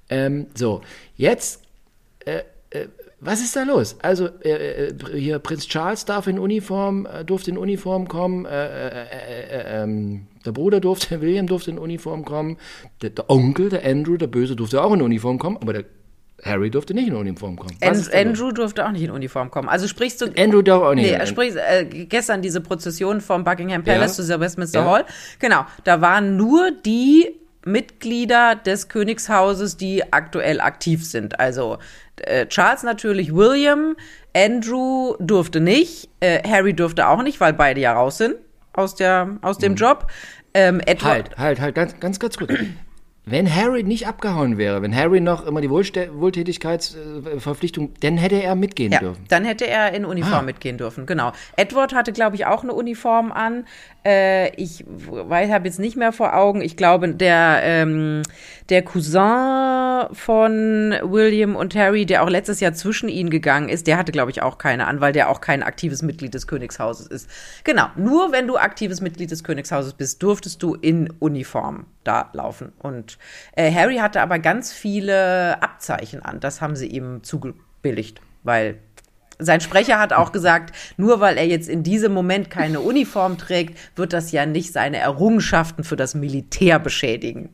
[0.10, 0.82] Ähm, so,
[1.16, 1.62] jetzt
[3.26, 3.98] was ist da los?
[4.02, 8.50] Also äh, äh, hier Prinz Charles darf in Uniform, äh, durfte in Uniform kommen, äh,
[8.50, 12.58] äh, äh, äh, ähm, der Bruder durfte, William durfte in Uniform kommen,
[13.02, 15.86] der, der Onkel, der Andrew, der Böse durfte auch in Uniform kommen, aber der
[16.44, 17.76] Harry durfte nicht in Uniform kommen.
[17.80, 18.28] Was An ist da los?
[18.28, 19.70] Andrew durfte auch nicht in Uniform kommen.
[19.70, 20.26] Also sprichst du.
[20.38, 21.06] Andrew darf auch nicht.
[21.10, 24.24] Nee, er spricht äh, gestern diese Prozession vom Buckingham Palace Ja.
[24.26, 24.86] zu Westminster Ja.
[24.86, 25.06] Hall.
[25.40, 27.30] Genau, da waren nur die
[27.66, 31.40] Mitglieder des Königshauses, die aktuell aktiv sind.
[31.40, 31.78] Also
[32.22, 33.96] äh, Charles natürlich, William,
[34.36, 38.36] Andrew durfte nicht, äh, Harry durfte auch nicht, weil beide ja raus sind
[38.74, 40.08] aus, der, aus dem Job.
[40.54, 41.38] Ähm, Edward, Mhm.
[41.38, 42.54] Halt, halt, halt, ganz, ganz, ganz kurz.
[43.26, 48.56] Wenn Harry nicht abgehauen wäre, wenn Harry noch immer die Wohlste Wohltätigkeitsverpflichtung, dann hätte er
[48.56, 49.24] mitgehen Ja, dürfen.
[49.30, 50.42] dann hätte er in Uniform Ah.
[50.44, 51.32] mitgehen dürfen, genau.
[51.56, 53.66] Edward hatte, glaube ich, auch eine Uniform an.
[54.06, 56.62] Äh, ich habe jetzt nicht mehr vor Augen.
[56.62, 58.22] Ich glaube, der, ähm,
[58.70, 63.88] der Cousin Cousin von William und Harry, der auch letztes Jahr zwischen ihnen gegangen ist,
[63.88, 67.08] der hatte, glaube ich, auch keine an, weil der auch kein aktives Mitglied des Königshauses
[67.08, 67.30] ist.
[67.64, 72.74] Genau, nur wenn du aktives Mitglied des Königshauses bist, durftest du in Uniform da laufen.
[72.80, 73.15] Und
[73.56, 76.40] äh, Harry hatte aber ganz viele Abzeichen an.
[76.40, 78.80] Das haben sie ihm zugebilligt, weil
[79.38, 83.78] sein Sprecher hat auch gesagt, nur weil er jetzt in diesem Moment keine Uniform trägt,
[83.98, 87.50] wird das ja nicht seine Errungenschaften für das Militär beschädigen.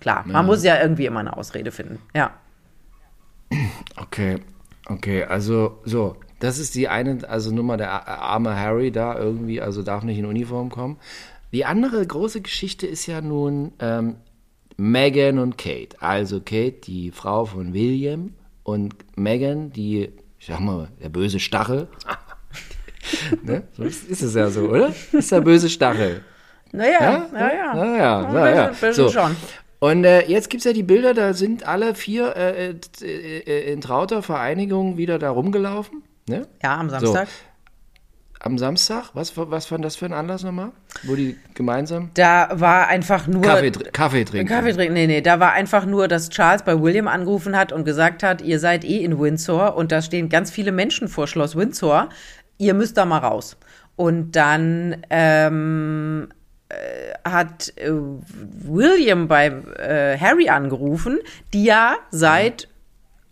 [0.00, 0.42] Klar, man ja.
[0.42, 1.98] muss ja irgendwie immer eine Ausrede finden.
[2.14, 2.32] Ja.
[3.96, 4.40] Okay,
[4.86, 9.82] okay, also so, das ist die eine, also Nummer der arme Harry da irgendwie, also
[9.82, 10.98] darf nicht in Uniform kommen.
[11.52, 14.16] Die andere große Geschichte ist ja nun ähm,
[14.76, 15.96] Megan und Kate.
[16.00, 20.10] Also Kate, die Frau von William und Megan, die
[20.44, 21.88] ich sag mal, der böse Stachel.
[23.42, 23.62] ne?
[23.72, 24.92] So ist, es ja so, oder?
[25.12, 26.22] Ist der böse Stachel.
[26.70, 27.74] Naja, ja, naja.
[27.74, 28.72] Naja, naja.
[28.78, 29.08] Na, so.
[29.08, 29.34] schon.
[29.78, 33.72] Und äh, jetzt gibt es ja die Bilder, da sind alle vier äh, äh, äh,
[33.72, 36.02] in trauter Vereinigung wieder da rumgelaufen.
[36.28, 36.46] Ne?
[36.62, 37.28] Ja, am Samstag.
[37.28, 37.34] So
[38.44, 39.10] am Samstag?
[39.14, 40.72] Was, was war das für ein Anlass nochmal?
[41.04, 42.10] Wo die gemeinsam?
[42.14, 43.42] Da war einfach nur.
[43.42, 44.48] Kaffee, Kaffee trinken.
[44.48, 45.22] Kaffee trinken, nee, nee.
[45.22, 48.84] Da war einfach nur, dass Charles bei William angerufen hat und gesagt hat, ihr seid
[48.84, 52.10] eh in Windsor und da stehen ganz viele Menschen vor Schloss Windsor.
[52.58, 53.56] Ihr müsst da mal raus.
[53.96, 56.28] Und dann ähm,
[56.68, 56.74] äh,
[57.28, 61.18] hat äh, William bei äh, Harry angerufen,
[61.52, 62.68] die ja seit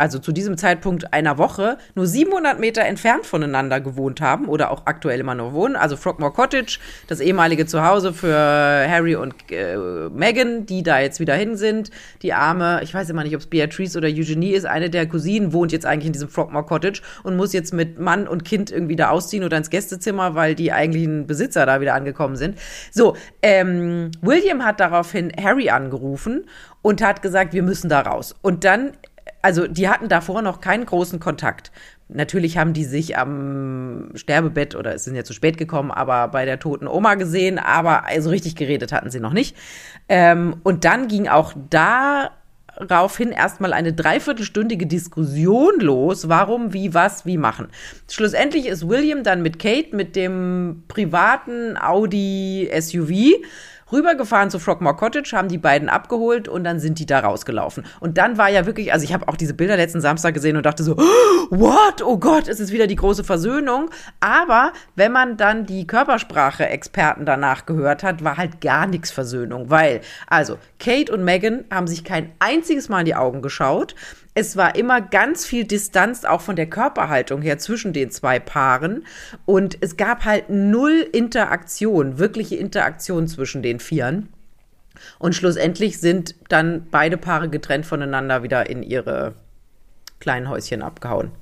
[0.02, 4.86] also zu diesem Zeitpunkt einer Woche, nur 700 Meter entfernt voneinander gewohnt haben oder auch
[4.86, 5.76] aktuell immer noch wohnen.
[5.76, 9.76] Also Frogmore Cottage, das ehemalige Zuhause für Harry und äh,
[10.08, 11.92] Meghan, die da jetzt wieder hin sind.
[12.22, 15.52] Die arme, ich weiß immer nicht, ob es Beatrice oder Eugenie ist, eine der Cousinen
[15.52, 18.96] wohnt jetzt eigentlich in diesem Frogmore Cottage und muss jetzt mit Mann und Kind irgendwie
[18.96, 22.58] da ausziehen oder ins Gästezimmer, weil die eigentlichen Besitzer da wieder angekommen sind.
[22.90, 26.46] So, ähm, William hat daraufhin Harry angerufen
[26.82, 28.34] und hat gesagt, wir müssen da raus.
[28.42, 28.94] Und dann
[29.42, 31.72] also die hatten davor noch keinen großen Kontakt.
[32.08, 36.44] Natürlich haben die sich am Sterbebett oder es sind ja zu spät gekommen, aber bei
[36.44, 39.56] der toten Oma gesehen, aber also richtig geredet hatten sie noch nicht.
[40.08, 47.38] Ähm, und dann ging auch daraufhin erstmal eine dreiviertelstündige Diskussion los, warum, wie, was, wie
[47.38, 47.68] machen.
[48.10, 53.42] Schlussendlich ist William dann mit Kate mit dem privaten Audi SUV
[53.92, 57.84] rübergefahren zu Frogmore Cottage, haben die beiden abgeholt und dann sind die da rausgelaufen.
[58.00, 60.66] Und dann war ja wirklich, also ich habe auch diese Bilder letzten Samstag gesehen und
[60.66, 60.96] dachte so,
[61.50, 62.02] what?
[62.02, 63.90] Oh Gott, es ist wieder die große Versöhnung.
[64.20, 70.00] Aber wenn man dann die Körpersprache-Experten danach gehört hat, war halt gar nichts Versöhnung, weil,
[70.26, 73.94] also, Kate und Megan haben sich kein einziges Mal in die Augen geschaut
[74.34, 79.04] es war immer ganz viel Distanz auch von der Körperhaltung her zwischen den zwei Paaren
[79.44, 84.28] und es gab halt null Interaktion, wirkliche Interaktion zwischen den Vieren.
[85.18, 89.34] Und schlussendlich sind dann beide Paare getrennt voneinander wieder in ihre
[90.20, 91.32] kleinen Häuschen abgehauen.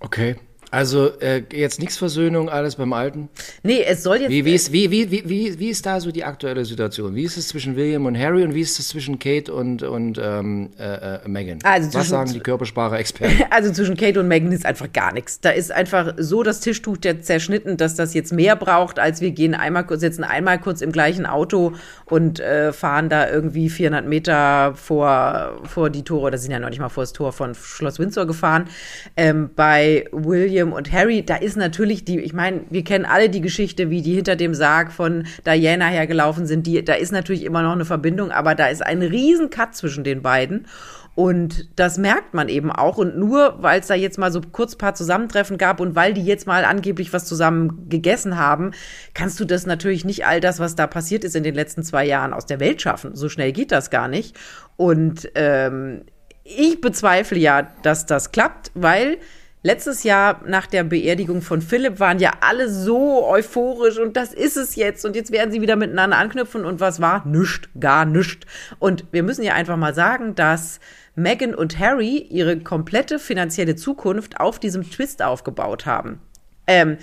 [0.00, 0.36] Okay.
[0.76, 3.30] Also äh, jetzt nichts Versöhnung, alles beim Alten?
[3.62, 4.30] Nee, es soll jetzt.
[4.30, 7.14] Wie, wie, ist, wie, wie, wie, wie, ist da so die aktuelle Situation?
[7.14, 10.20] Wie ist es zwischen William und Harry und wie ist es zwischen Kate und, und
[10.22, 11.60] ähm, äh, äh Meghan?
[11.62, 13.44] Also Was sagen die Körpersprache-Experten?
[13.50, 15.40] Also zwischen Kate und Meghan ist einfach gar nichts.
[15.40, 19.30] Da ist einfach so das Tischtuch der zerschnitten, dass das jetzt mehr braucht, als wir
[19.30, 21.72] gehen einmal kurz, sitzen einmal kurz im gleichen Auto
[22.04, 26.68] und äh, fahren da irgendwie 400 Meter vor, vor die Tore, oder sind ja noch
[26.68, 28.68] nicht mal vor das Tor von Schloss Windsor gefahren.
[29.16, 33.28] Ähm, bei William William und Harry, da ist natürlich die, ich meine, wir kennen alle
[33.28, 36.66] die Geschichte, wie die hinter dem Sarg von Diana hergelaufen sind.
[36.66, 40.04] Die, da ist natürlich immer noch eine Verbindung, aber da ist ein riesen Cut zwischen
[40.04, 40.66] den beiden.
[41.14, 42.98] Und das merkt man eben auch.
[42.98, 46.22] Und nur weil es da jetzt mal so kurz paar Zusammentreffen gab und weil die
[46.22, 48.72] jetzt mal angeblich was zusammen gegessen haben,
[49.14, 52.04] kannst du das natürlich nicht all das, was da passiert ist in den letzten zwei
[52.04, 53.16] Jahren aus der Welt schaffen.
[53.16, 54.36] So schnell geht das gar nicht.
[54.76, 56.02] Und ähm,
[56.44, 59.16] ich bezweifle ja, dass das klappt, weil
[59.66, 64.56] Letztes Jahr nach der Beerdigung von Philipp waren ja alle so euphorisch und das ist
[64.56, 67.26] es jetzt und jetzt werden sie wieder miteinander anknüpfen und was war?
[67.26, 68.46] Nüscht, gar nüscht.
[68.78, 70.78] Und wir müssen ja einfach mal sagen, dass
[71.16, 76.20] Meghan und Harry ihre komplette finanzielle Zukunft auf diesem Twist aufgebaut haben.
[76.68, 76.98] Ähm,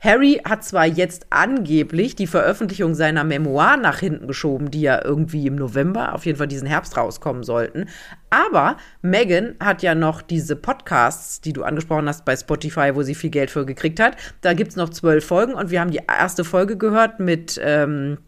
[0.00, 5.46] Harry hat zwar jetzt angeblich die Veröffentlichung seiner Memoir nach hinten geschoben, die ja irgendwie
[5.46, 7.86] im November, auf jeden Fall diesen Herbst rauskommen sollten,
[8.30, 13.14] aber Megan hat ja noch diese Podcasts, die du angesprochen hast bei Spotify, wo sie
[13.14, 14.16] viel Geld für gekriegt hat.
[14.40, 18.18] Da gibt's noch zwölf Folgen und wir haben die erste Folge gehört mit ähm,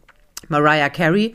[0.48, 1.34] Mariah Carey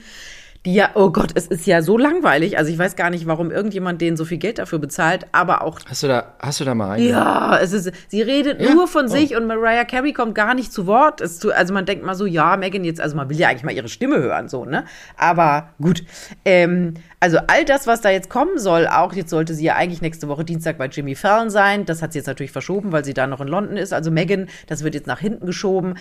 [0.67, 2.57] ja, oh Gott, es ist ja so langweilig.
[2.57, 5.79] Also ich weiß gar nicht, warum irgendjemand denen so viel Geld dafür bezahlt, aber auch.
[5.87, 7.03] Hast du da, hast du da mal rein?
[7.03, 8.73] Ja, es ist, sie redet ja?
[8.73, 9.07] nur von oh.
[9.07, 11.25] sich und Mariah Carey kommt gar nicht zu Wort.
[11.25, 13.71] Zu, also man denkt mal so, ja, Megan jetzt, also man will ja eigentlich mal
[13.71, 14.83] ihre Stimme hören, so, ne?
[15.15, 16.03] Aber gut.
[16.43, 20.01] Ähm, also all das, was da jetzt kommen soll, auch jetzt sollte sie ja eigentlich
[20.01, 21.85] nächste Woche Dienstag bei Jimmy Fallon sein.
[21.85, 23.93] Das hat sie jetzt natürlich verschoben, weil sie da noch in London ist.
[23.93, 25.95] Also Megan, das wird jetzt nach hinten geschoben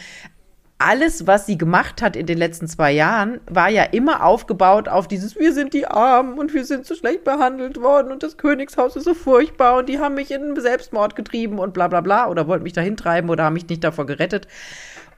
[0.78, 5.08] alles, was sie gemacht hat in den letzten zwei Jahren, war ja immer aufgebaut auf
[5.08, 8.94] dieses, wir sind die Armen und wir sind so schlecht behandelt worden und das Königshaus
[8.94, 12.46] ist so furchtbar und die haben mich in Selbstmord getrieben und bla bla bla oder
[12.46, 14.48] wollten mich dahin treiben oder haben mich nicht davor gerettet.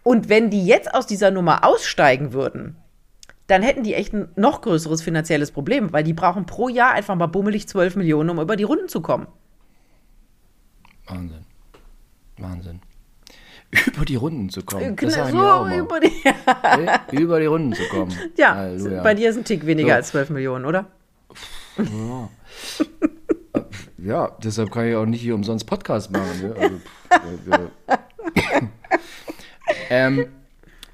[0.05, 2.77] Und wenn die jetzt aus dieser Nummer aussteigen würden,
[3.49, 7.17] dann hätten die echt ein noch größeres finanzielles Problem, weil die brauchen pro Jahr einfach
[7.17, 9.27] mal bummelig 12 Millionen, um über die Runden zu kommen.
[11.07, 11.45] Wahnsinn.
[12.37, 12.81] Wahnsinn
[13.87, 14.97] über die Runden zu kommen.
[14.97, 18.13] Das genau, so über die, über die Runden zu kommen.
[18.37, 19.03] Ja, Halleluja.
[19.03, 19.95] bei dir ist ein Tick weniger so.
[19.95, 20.87] als 12 Millionen, oder?
[21.77, 22.31] Ja.
[23.99, 26.41] ja, deshalb kann ich auch nicht hier umsonst Podcast machen.
[26.41, 26.55] Ne?
[27.11, 27.71] Also,
[29.91, 30.27] ähm,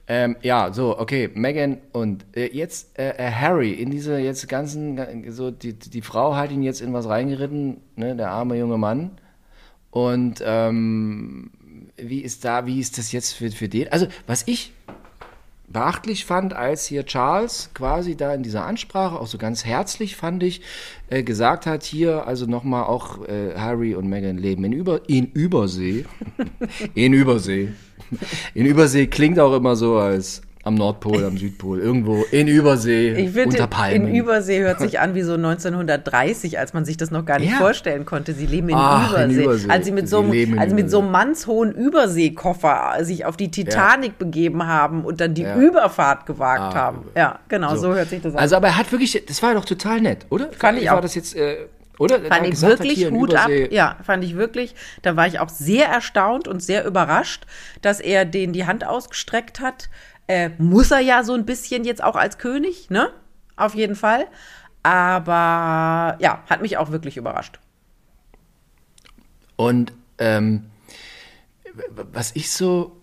[0.06, 5.30] ähm, ja, so, okay, Megan und äh, jetzt äh, äh, Harry in diese jetzt ganzen,
[5.32, 9.12] so die, die Frau hat ihn jetzt in was reingeritten, ne, der arme junge Mann.
[9.90, 11.52] Und ähm,
[11.96, 13.88] wie ist da, wie ist das jetzt für, für den?
[13.88, 14.72] Also, was ich
[15.68, 20.42] beachtlich fand, als hier Charles quasi da in dieser Ansprache, auch so ganz herzlich fand
[20.42, 20.62] ich,
[21.10, 25.32] äh, gesagt hat, hier also nochmal auch äh, Harry und Meghan leben in, Über in
[25.32, 26.04] Übersee.
[26.94, 27.72] in Übersee.
[28.54, 33.36] In Übersee klingt auch immer so, als am Nordpol, am Südpol, irgendwo in Übersee, ich
[33.36, 34.08] unter Palmen.
[34.08, 37.52] In Übersee hört sich an wie so 1930, als man sich das noch gar nicht
[37.52, 37.58] ja.
[37.58, 38.32] vorstellen konnte.
[38.32, 39.24] Sie leben in, Ach, Übersee.
[39.24, 39.68] in Übersee.
[39.68, 44.12] Als sie mit so, einem, als mit so einem mannshohen Überseekoffer sich auf die Titanic
[44.12, 44.14] ja.
[44.18, 45.54] begeben haben und dann die ja.
[45.56, 47.08] Überfahrt gewagt ah, haben.
[47.14, 47.82] Ja, genau, so.
[47.82, 47.94] so.
[47.94, 48.40] hört sich das an.
[48.40, 50.48] Also, aber er hat wirklich, das war doch total nett, oder?
[50.52, 50.94] Fand ich auch.
[50.94, 51.36] War das jetzt...
[51.36, 51.66] Äh,
[51.98, 52.20] oder?
[52.20, 53.48] Fand ich wirklich Hut ab.
[53.70, 54.74] Ja, fand ich wirklich.
[55.02, 57.44] Da war ich auch sehr erstaunt und sehr überrascht,
[57.82, 59.88] dass er denen die Hand ausgestreckt hat.
[60.26, 63.10] Äh, muss er ja so ein bisschen jetzt auch als König, ne?
[63.56, 64.26] Auf jeden Fall.
[64.82, 67.58] Aber ja, hat mich auch wirklich überrascht.
[69.56, 70.66] Und ähm,
[72.12, 73.00] was ich so,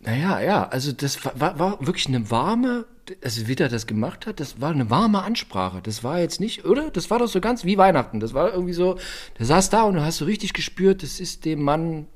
[0.00, 2.86] naja, ja, also das war, war wirklich eine warme,
[3.24, 5.80] also wie der das gemacht hat, das war eine warme Ansprache.
[5.82, 6.90] Das war jetzt nicht, oder?
[6.90, 8.20] Das war doch so ganz wie Weihnachten.
[8.20, 8.98] Das war irgendwie so,
[9.38, 12.06] der saß da und du hast so richtig gespürt, das ist dem Mann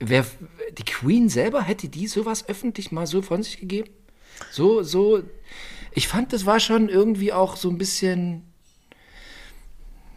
[0.00, 0.24] Wer,
[0.78, 3.90] die Queen selber hätte die sowas öffentlich mal so von sich gegeben?
[4.50, 5.22] So, so.
[5.92, 8.42] Ich fand, das war schon irgendwie auch so ein bisschen.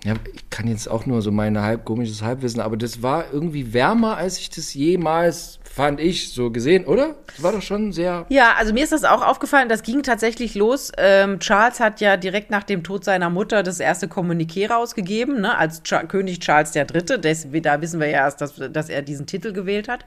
[0.05, 3.73] Ja, ich kann jetzt auch nur so mein halb komisches Halbwissen, aber das war irgendwie
[3.73, 7.15] wärmer, als ich das jemals fand ich, so gesehen, oder?
[7.25, 8.27] Das war doch schon sehr.
[8.29, 10.91] Ja, also mir ist das auch aufgefallen, das ging tatsächlich los.
[10.99, 15.57] Ähm, Charles hat ja direkt nach dem Tod seiner Mutter das erste Kommuniqué rausgegeben, ne,
[15.57, 17.61] als Cha König Charles III.
[17.61, 20.05] Da wissen wir ja erst, dass, dass er diesen Titel gewählt hat.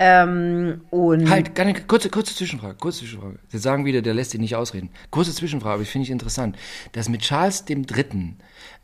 [0.00, 3.38] Ähm, und halt, nicht, kurze, kurze Zwischenfrage, kurze Zwischenfrage.
[3.46, 4.90] Sie sagen wieder, der lässt ihn nicht ausreden.
[5.10, 6.56] Kurze Zwischenfrage, aber ich finde ich interessant.
[6.92, 8.34] Das mit Charles III.,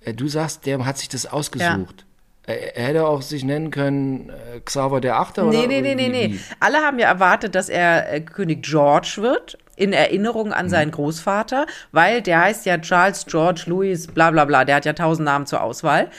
[0.02, 1.96] äh, du sagst, der hat sich das ausgesucht.
[1.98, 2.12] Ja.
[2.44, 5.68] Er hätte auch sich nennen können äh, Xaver der Achte nee, oder?
[5.68, 6.40] Nee, nee, nee, nee, nee.
[6.59, 10.70] Alle haben ja erwartet, dass er äh, König George wird, in Erinnerung an mhm.
[10.70, 14.92] seinen Großvater, weil der heißt ja Charles George Louis, bla bla bla, der hat ja
[14.92, 16.11] tausend Namen zur Auswahl.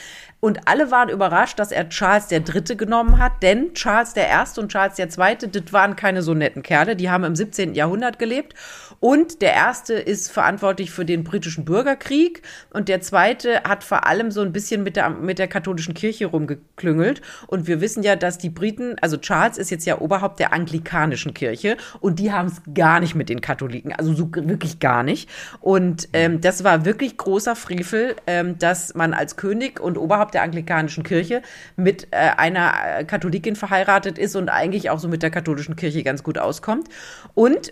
[0.44, 4.96] Und alle waren überrascht, dass er Charles Dritte genommen hat, denn Charles Erste und Charles
[4.96, 7.76] Zweite, das waren keine so netten Kerle, die haben im 17.
[7.76, 8.54] Jahrhundert gelebt.
[9.00, 14.32] Und der Erste ist verantwortlich für den britischen Bürgerkrieg und der Zweite hat vor allem
[14.32, 17.22] so ein bisschen mit der, mit der katholischen Kirche rumgeklüngelt.
[17.48, 21.34] Und wir wissen ja, dass die Briten, also Charles ist jetzt ja Oberhaupt der anglikanischen
[21.34, 25.30] Kirche und die haben es gar nicht mit den Katholiken, also so wirklich gar nicht.
[25.62, 30.44] Und ähm, das war wirklich großer Frevel, ähm, dass man als König und Oberhaupt der
[30.44, 31.42] anglikanischen Kirche
[31.76, 36.04] mit äh, einer äh, Katholikin verheiratet ist und eigentlich auch so mit der katholischen Kirche
[36.04, 36.90] ganz gut auskommt.
[37.34, 37.72] Und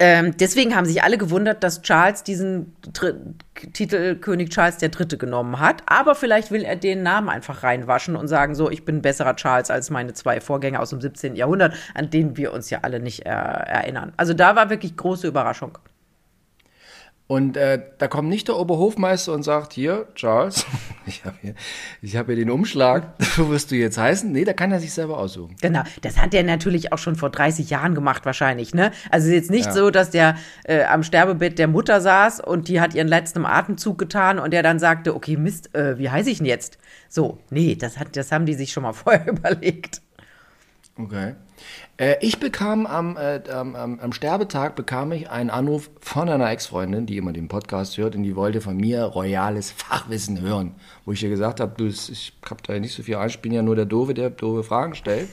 [0.00, 3.14] ähm, deswegen haben sich alle gewundert, dass Charles diesen Tr
[3.72, 5.16] Titel König Charles III.
[5.16, 5.82] genommen hat.
[5.86, 9.70] Aber vielleicht will er den Namen einfach reinwaschen und sagen, so, ich bin besserer Charles
[9.70, 11.36] als meine zwei Vorgänger aus dem 17.
[11.36, 14.12] Jahrhundert, an denen wir uns ja alle nicht äh, erinnern.
[14.16, 15.78] Also da war wirklich große Überraschung.
[17.26, 20.66] Und äh, da kommt nicht der Oberhofmeister und sagt, hier, Charles,
[21.06, 21.54] ich habe hier,
[22.18, 24.30] hab hier den Umschlag, so wirst du jetzt heißen.
[24.30, 25.56] Nee, da kann er sich selber aussuchen.
[25.62, 28.74] Genau, das hat er natürlich auch schon vor 30 Jahren gemacht wahrscheinlich.
[28.74, 28.92] Ne?
[29.10, 29.72] Also es ist jetzt nicht ja.
[29.72, 33.96] so, dass der äh, am Sterbebett der Mutter saß und die hat ihren letzten Atemzug
[33.96, 36.76] getan und er dann sagte, okay, Mist, äh, wie heiße ich denn jetzt?
[37.08, 40.02] So, nee, das, hat, das haben die sich schon mal vorher überlegt.
[40.96, 41.34] Okay.
[41.96, 47.06] Äh, ich bekam am, äh, am, am, Sterbetag bekam ich einen Anruf von einer Ex-Freundin,
[47.06, 50.76] die immer den Podcast hört und die wollte von mir royales Fachwissen hören.
[51.04, 53.52] Wo ich ihr gesagt habe, du, ich habe da nicht so viel an, ich bin
[53.52, 55.28] ja nur der Dove, der doofe Fragen stellt.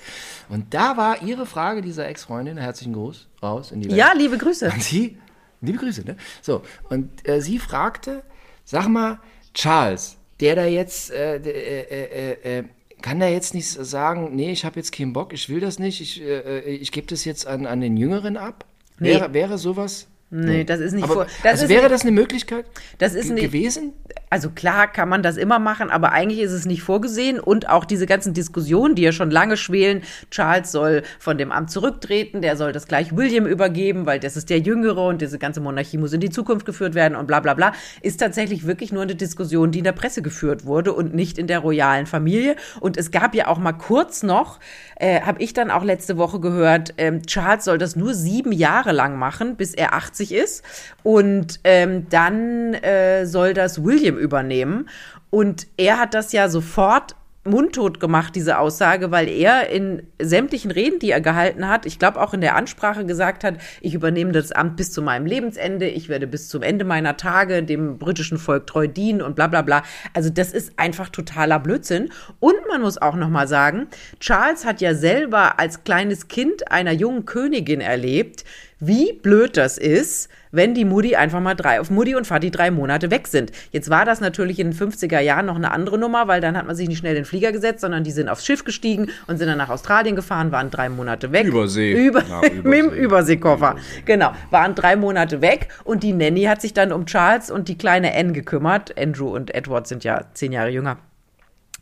[0.49, 3.97] Und da war ihre Frage dieser Ex-Freundin, herzlichen Gruß, raus in die Welt.
[3.99, 4.71] Ja, liebe Grüße.
[4.71, 5.19] Und sie,
[5.61, 6.17] liebe Grüße, ne?
[6.41, 8.23] So, und äh, sie fragte,
[8.63, 9.19] sag mal,
[9.53, 12.63] Charles, der da jetzt, äh, äh, äh, äh
[13.11, 15.99] kann da jetzt nicht sagen, nee, ich habe jetzt keinen Bock, ich will das nicht,
[15.99, 18.63] ich, äh, äh ich gebe das jetzt an, an den Jüngeren ab?
[18.99, 19.09] Nee.
[19.09, 20.07] Wäre, wäre sowas?
[20.29, 21.27] Nee, das ist nicht aber, vor.
[21.43, 22.65] Das also wäre nicht, das eine Möglichkeit
[22.99, 23.91] das ist nicht, gewesen?
[24.31, 27.83] Also klar kann man das immer machen, aber eigentlich ist es nicht vorgesehen und auch
[27.83, 30.03] diese ganzen Diskussionen, die ja schon lange schwelen.
[30.31, 34.49] Charles soll von dem Amt zurücktreten, der soll das gleich William übergeben, weil das ist
[34.49, 37.55] der Jüngere und diese ganze Monarchie muss in die Zukunft geführt werden und bla bla
[37.55, 41.37] bla, ist tatsächlich wirklich nur eine Diskussion, die in der Presse geführt wurde und nicht
[41.37, 42.55] in der royalen Familie.
[42.79, 44.61] Und es gab ja auch mal kurz noch,
[44.95, 48.93] äh, habe ich dann auch letzte Woche gehört, ähm, Charles soll das nur sieben Jahre
[48.93, 50.63] lang machen, bis er 80 ist.
[51.03, 54.87] Und ähm, dann äh, soll das William übernehmen.
[55.29, 60.99] Und er hat das ja sofort mundtot gemacht, diese Aussage, weil er in sämtlichen Reden,
[60.99, 64.51] die er gehalten hat, ich glaube auch in der Ansprache gesagt hat, ich übernehme das
[64.51, 68.67] Amt bis zu meinem Lebensende, ich werde bis zum Ende meiner Tage dem britischen Volk
[68.67, 69.81] treu dienen und bla bla bla.
[70.13, 72.11] Also das ist einfach totaler Blödsinn.
[72.39, 73.87] Und man muss auch nochmal sagen,
[74.19, 78.45] Charles hat ja selber als kleines Kind einer jungen Königin erlebt,
[78.81, 82.71] wie blöd das ist, wenn die Mutti einfach mal drei, auf Mutti und Vati drei
[82.71, 83.51] Monate weg sind.
[83.71, 86.65] Jetzt war das natürlich in den 50er Jahren noch eine andere Nummer, weil dann hat
[86.65, 89.37] man sich nicht schnell in den Flieger gesetzt, sondern die sind aufs Schiff gestiegen und
[89.37, 91.45] sind dann nach Australien gefahren, waren drei Monate weg.
[91.45, 91.93] Übersee.
[91.93, 92.61] Über, Übersee.
[92.63, 93.71] mit dem Überseekoffer.
[93.73, 94.01] Übersee.
[94.05, 94.33] Genau.
[94.49, 98.13] Waren drei Monate weg und die Nanny hat sich dann um Charles und die kleine
[98.15, 98.99] Anne gekümmert.
[98.99, 100.97] Andrew und Edward sind ja zehn Jahre jünger.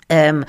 [0.09, 0.43] Ähm,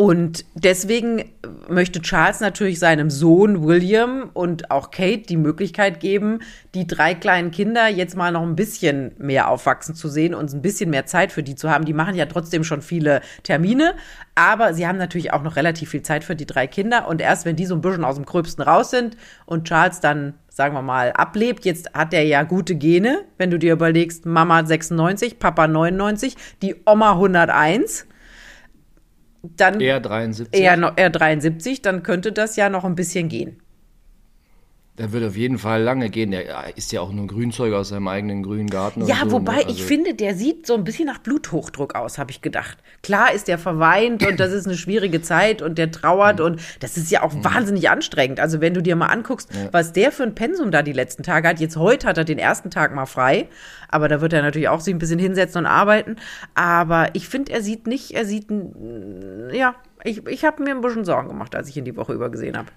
[0.00, 1.30] und deswegen
[1.68, 6.38] möchte Charles natürlich seinem Sohn William und auch Kate die Möglichkeit geben,
[6.74, 10.62] die drei kleinen Kinder jetzt mal noch ein bisschen mehr aufwachsen zu sehen und ein
[10.62, 11.84] bisschen mehr Zeit für die zu haben.
[11.84, 13.92] Die machen ja trotzdem schon viele Termine,
[14.34, 17.06] aber sie haben natürlich auch noch relativ viel Zeit für die drei Kinder.
[17.06, 20.32] Und erst wenn die so ein bisschen aus dem Gröbsten raus sind und Charles dann,
[20.48, 24.64] sagen wir mal, ablebt, jetzt hat er ja gute Gene, wenn du dir überlegst, Mama
[24.64, 28.06] 96, Papa 99, die Oma 101
[29.42, 30.60] dann eher 73.
[30.60, 33.60] Eher, eher 73, dann könnte das ja noch ein bisschen gehen.
[35.00, 36.30] Der wird auf jeden Fall lange gehen.
[36.30, 39.06] Der ist ja auch nur Grünzeug aus seinem eigenen grünen Garten.
[39.06, 39.58] Ja, so, wobei ne?
[39.60, 42.76] also ich finde, der sieht so ein bisschen nach Bluthochdruck aus, habe ich gedacht.
[43.02, 46.98] Klar ist der verweint und das ist eine schwierige Zeit und der trauert und das
[46.98, 48.40] ist ja auch wahnsinnig anstrengend.
[48.40, 49.72] Also wenn du dir mal anguckst, ja.
[49.72, 51.60] was der für ein Pensum da die letzten Tage hat.
[51.60, 53.48] Jetzt heute hat er den ersten Tag mal frei,
[53.88, 56.16] aber da wird er natürlich auch sich ein bisschen hinsetzen und arbeiten.
[56.54, 58.48] Aber ich finde, er sieht nicht, er sieht,
[59.50, 62.28] ja, ich, ich habe mir ein bisschen Sorgen gemacht, als ich ihn die Woche über
[62.28, 62.68] gesehen habe.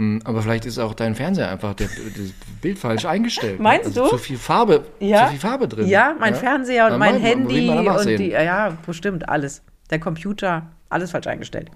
[0.00, 2.32] Hm, aber vielleicht ist auch dein Fernseher einfach der, das
[2.62, 3.58] Bild falsch eingestellt.
[3.58, 3.64] Ne?
[3.64, 4.08] Meinst also du?
[4.08, 5.26] Zu viel Farbe, ja?
[5.26, 5.86] zu viel Farbe drin.
[5.88, 6.40] Ja, mein ja?
[6.40, 9.60] Fernseher und Na, mein, mein Handy und die, ja, bestimmt alles.
[9.90, 11.70] Der Computer, alles falsch eingestellt.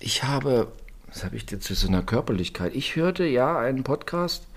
[0.00, 0.72] Ich habe,
[1.06, 2.74] was habe ich jetzt zu so einer Körperlichkeit?
[2.74, 4.48] Ich hörte ja einen Podcast,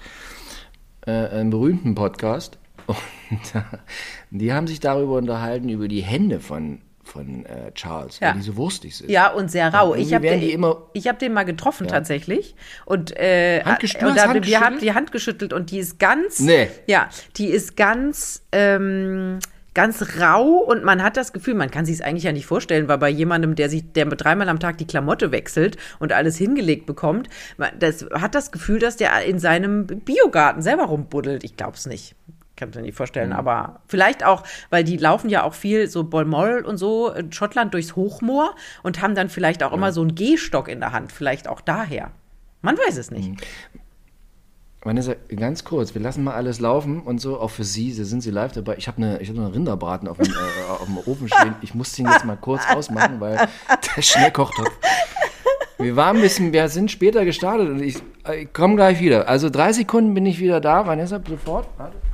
[1.05, 7.45] äh, einen berühmten Podcast, und die haben sich darüber unterhalten über die Hände von von
[7.45, 8.29] äh, Charles, ja.
[8.29, 9.09] weil die so wurstig sind.
[9.09, 9.93] Ja, und sehr rau.
[9.93, 11.91] Und ich habe den, hab den mal getroffen ja.
[11.91, 12.55] tatsächlich.
[12.85, 16.69] Und, äh, und da, wir haben die Hand geschüttelt und die ist ganz, nee.
[16.87, 19.39] ja, die ist ganz, ähm,
[19.73, 22.87] ganz rau und man hat das Gefühl, man kann sich es eigentlich ja nicht vorstellen,
[22.87, 26.85] weil bei jemandem, der sich, der dreimal am Tag die Klamotte wechselt und alles hingelegt
[26.85, 27.29] bekommt,
[27.77, 31.43] das hat das Gefühl, dass der in seinem Biogarten selber rumbuddelt.
[31.43, 32.15] Ich glaube es nicht
[32.59, 33.35] kann mir nicht vorstellen, mhm.
[33.35, 37.73] aber vielleicht auch, weil die laufen ja auch viel so Bolmoll und so in Schottland
[37.73, 39.77] durchs Hochmoor und haben dann vielleicht auch ja.
[39.77, 42.11] immer so einen Gehstock in der Hand, vielleicht auch daher.
[42.61, 43.29] Man weiß es nicht.
[43.29, 43.37] Mhm.
[44.81, 48.21] Vanessa, ganz kurz, wir lassen mal alles laufen und so, auch für Sie, da sind
[48.21, 48.77] Sie live dabei.
[48.77, 51.55] Ich habe eine, hab eine Rinderbraten auf dem, äh, auf dem Ofen stehen.
[51.61, 53.49] Ich muss den jetzt mal kurz ausmachen, weil
[53.95, 54.71] der Schnellkochtopf.
[55.79, 57.97] Wir waren ein bisschen, wir sind später gestartet und ich,
[58.37, 59.27] ich komme gleich wieder.
[59.27, 60.85] Also drei Sekunden bin ich wieder da.
[60.87, 61.67] Vanessa, sofort.
[61.77, 62.08] Warte.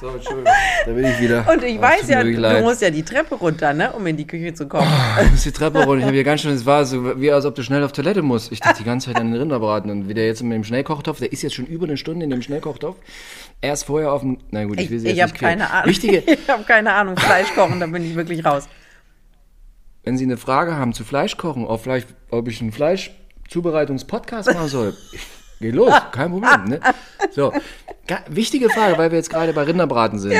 [0.00, 0.52] So, Entschuldigung.
[0.86, 1.46] Da bin ich wieder.
[1.52, 2.62] Und ich Oh, weiß ja, du leid.
[2.62, 4.90] musst ja die Treppe runter, ne, um in die Küche zu kommen.
[5.22, 5.98] Ich muss die Treppe runter.
[5.98, 8.22] Ich habe hier ganz schön, es war so, wie als ob du schnell auf Toilette
[8.22, 8.50] musst.
[8.50, 11.18] Ich dachte die ganze Zeit an den Rinderbraten und wie der jetzt mit dem Schnellkochtopf,
[11.18, 12.96] der ist jetzt schon über eine Stunde in dem Schnellkochtopf.
[13.60, 15.58] Erst vorher auf dem, na gut, ich, Ich, will sie ich jetzt habe nicht quälen.
[15.58, 15.88] keine Ahnung.
[15.90, 17.16] Wichtige, Ich habe keine Ahnung.
[17.18, 18.68] Fleisch kochen, da bin ich wirklich raus.
[20.04, 24.94] wenn Sie eine Frage haben zu Fleischkochen, ob vielleicht, ob ich einen Fleischzubereitungs-Podcast machen soll,
[25.60, 26.64] geht los, kein Problem.
[26.64, 26.80] Ne?
[27.30, 27.52] So,
[28.28, 30.34] wichtige Frage, weil wir jetzt gerade bei Rinderbraten sind.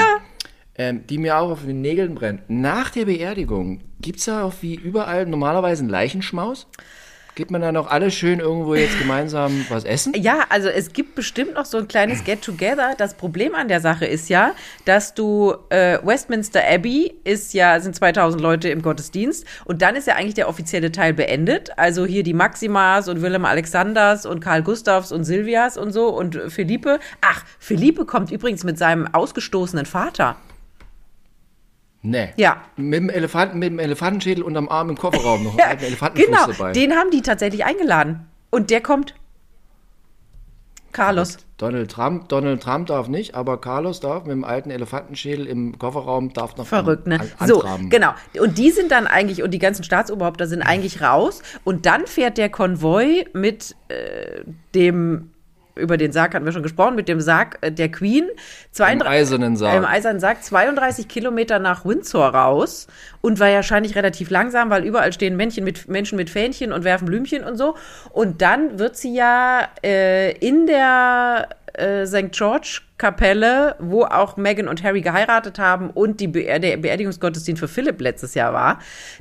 [0.77, 2.49] Ähm, die mir auch auf den Nägeln brennt.
[2.49, 6.68] Nach der Beerdigung, gibt es da auch wie überall normalerweise einen Leichenschmaus?
[7.35, 10.12] Geht man da noch alle schön irgendwo jetzt gemeinsam was essen?
[10.16, 12.95] Ja, also es gibt bestimmt noch so ein kleines Get-Together.
[12.99, 14.53] Das Problem an der Sache ist ja,
[14.85, 20.07] dass du äh, Westminster Abbey ist ja sind 2000 Leute im Gottesdienst und dann ist
[20.07, 21.70] ja eigentlich der offizielle Teil beendet.
[21.78, 26.39] Also hier die Maximas und Willem Alexanders und Karl Gustavs und Silvias und so und
[26.49, 26.99] Philippe.
[27.20, 30.37] Ach, Philippe kommt übrigens mit seinem ausgestoßenen Vater.
[32.03, 32.30] Nee.
[32.36, 32.62] Ja.
[32.76, 35.53] Mit dem, Elefanten, mit dem Elefantenschädel unterm Arm im Kofferraum noch.
[35.59, 36.72] einen alten Elefantenfuß genau, dabei.
[36.72, 39.14] den haben die tatsächlich eingeladen und der kommt.
[40.92, 41.38] Carlos.
[41.57, 46.32] Donald Trump, Donald Trump darf nicht, aber Carlos darf mit dem alten Elefantenschädel im Kofferraum
[46.32, 47.20] darf noch Verrückt, ne?
[47.38, 47.90] an, So, antraben.
[47.90, 48.12] genau.
[48.40, 51.42] Und die sind dann eigentlich, und die ganzen Staatsoberhäupter sind eigentlich raus.
[51.62, 54.42] Und dann fährt der Konvoi mit äh,
[54.74, 55.30] dem,
[55.81, 58.28] über den Sarg hatten wir schon gesprochen, mit dem Sarg äh, der Queen.
[58.72, 59.76] 32, eisernen Sarg.
[59.76, 62.87] Im eisernen Sarg, 32 Kilometer nach Windsor raus.
[63.20, 67.07] Und war wahrscheinlich relativ langsam, weil überall stehen Männchen mit, Menschen mit Fähnchen und werfen
[67.07, 67.76] Blümchen und so.
[68.11, 72.33] Und dann wird sie ja äh, in der äh, St.
[72.33, 77.68] George Kapelle, wo auch Meghan und Harry geheiratet haben und die Beer der Beerdigungsgottesdienst für
[77.68, 78.78] Philipp letztes Jahr war,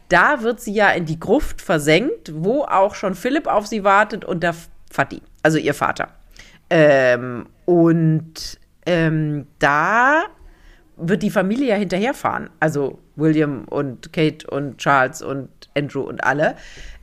[0.10, 4.26] da wird sie ja in die Gruft versenkt, wo auch schon Philipp auf sie wartet
[4.26, 4.56] und der
[4.92, 6.10] Vati, also ihr Vater.
[6.70, 10.24] Ähm, und ähm, da
[10.98, 12.50] wird die Familie ja hinterherfahren.
[12.60, 16.56] Also William und Kate und Charles und Andrew und alle.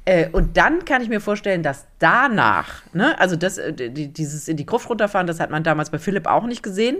[0.05, 4.49] Äh, und dann kann ich mir vorstellen, dass danach, ne, also das, äh, die, dieses
[4.49, 6.99] in die Gruft runterfahren, das hat man damals bei Philipp auch nicht gesehen.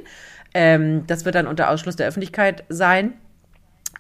[0.55, 3.15] Ähm, das wird dann unter Ausschluss der Öffentlichkeit sein.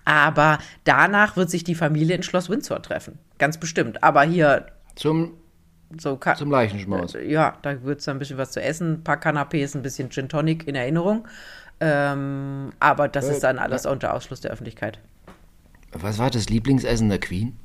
[0.05, 3.19] Aber danach wird sich die Familie in Schloss Windsor treffen.
[3.39, 4.03] Ganz bestimmt.
[4.03, 5.35] Aber hier Zum,
[5.99, 7.15] so zum Leichenschmaus.
[7.25, 10.11] ja, da wird es dann ein bisschen was zu essen, ein paar Canapés, ein bisschen
[10.11, 11.27] Gin Tonic in Erinnerung.
[11.81, 14.99] Ähm, aber das Äh, ist dann alles unter Ausschluss der Öffentlichkeit.
[15.93, 17.57] Was war das Lieblingsessen der Queen?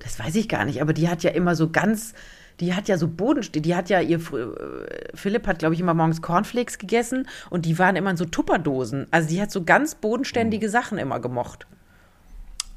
[0.00, 2.14] Das weiß ich gar nicht, aber die hat ja immer so ganz,
[2.60, 5.94] die hat ja so Bodensteh, die hat ja ihr, äh, Philipp hat, glaube ich, immer
[5.94, 9.06] morgens Cornflakes gegessen und die waren immer in so Tupperdosen.
[9.10, 11.66] Also die hat so ganz bodenständige Sachen immer gemocht.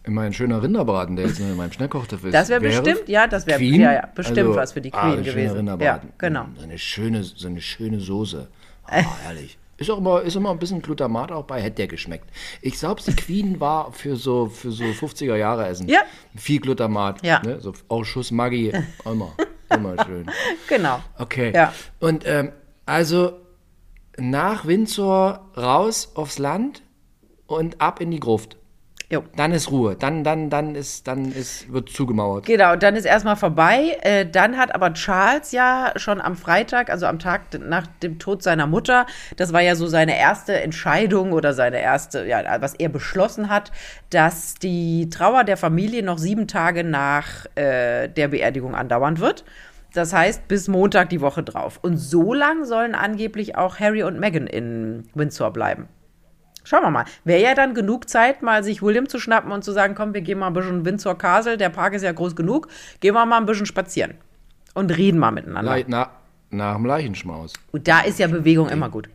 [0.08, 2.34] Immer ein schöner Rinderbraten, der jetzt nur in meinem Schnellkochtopf ist.
[2.34, 5.20] Das wäre bestimmt, ja, das wäre ja, ja, bestimmt Also, was für die ah, Queen
[5.20, 5.48] ein schöner gewesen.
[5.48, 6.10] Ja, Rinderbraten.
[6.18, 6.46] genau.
[6.56, 8.48] So eine schöne, so eine schöne Soße.
[8.90, 9.58] Ah, herrlich.
[9.76, 12.30] Ist auch immer, ist immer ein bisschen Glutamat auch bei, hätte der geschmeckt.
[12.62, 15.90] Ich glaube, die Queen war für so, für so 50er Jahre Essen.
[15.90, 16.00] Ja.
[16.38, 17.22] Viel Glutamat.
[17.24, 17.42] Ja.
[17.44, 17.60] Ne?
[17.60, 18.74] So Ausschuss Maggi.
[19.06, 19.34] Immer.
[19.70, 20.32] Immer schön.
[20.68, 21.00] Genau.
[21.20, 21.52] Okay.
[21.54, 21.74] Ja.
[22.00, 22.54] Und ähm,
[22.86, 23.34] also
[24.18, 26.82] nach Windsor raus aufs Land
[27.46, 28.58] und ab in die Gruft.
[29.10, 29.24] Jo.
[29.38, 29.96] Dann ist Ruhe.
[29.96, 32.46] Dann, dann, dann ist, dann ist, wird zugemauert.
[32.46, 33.98] Genau, dann ist erstmal vorbei.
[34.02, 38.44] Äh, dann hat aber Charles ja schon am Freitag, also am Tag nach dem Tod
[38.44, 39.06] seiner Mutter,
[39.38, 43.72] das war ja so seine erste Entscheidung oder seine erste, ja, was er beschlossen hat,
[44.10, 49.46] dass die Trauer der Familie noch sieben Tage nach äh, der Beerdigung andauern wird.
[49.94, 51.80] Das heißt, bis Montag die Woche drauf.
[51.82, 55.88] Und so lang sollen angeblich auch Harry und Meghan in Windsor bleiben.
[56.68, 57.06] Schauen wir mal.
[57.24, 60.20] Wäre ja dann genug Zeit, mal sich William zu schnappen und zu sagen, komm, wir
[60.22, 62.68] gehen mal ein bisschen Windsor Castle, der Park ist ja groß genug,
[63.00, 64.16] gehen wir mal ein bisschen spazieren
[64.74, 65.78] und reden mal miteinander.
[65.78, 66.10] Le na,
[66.50, 67.54] nach dem Leichenschmaus.
[67.72, 69.08] Und da ist ja Bewegung immer gut.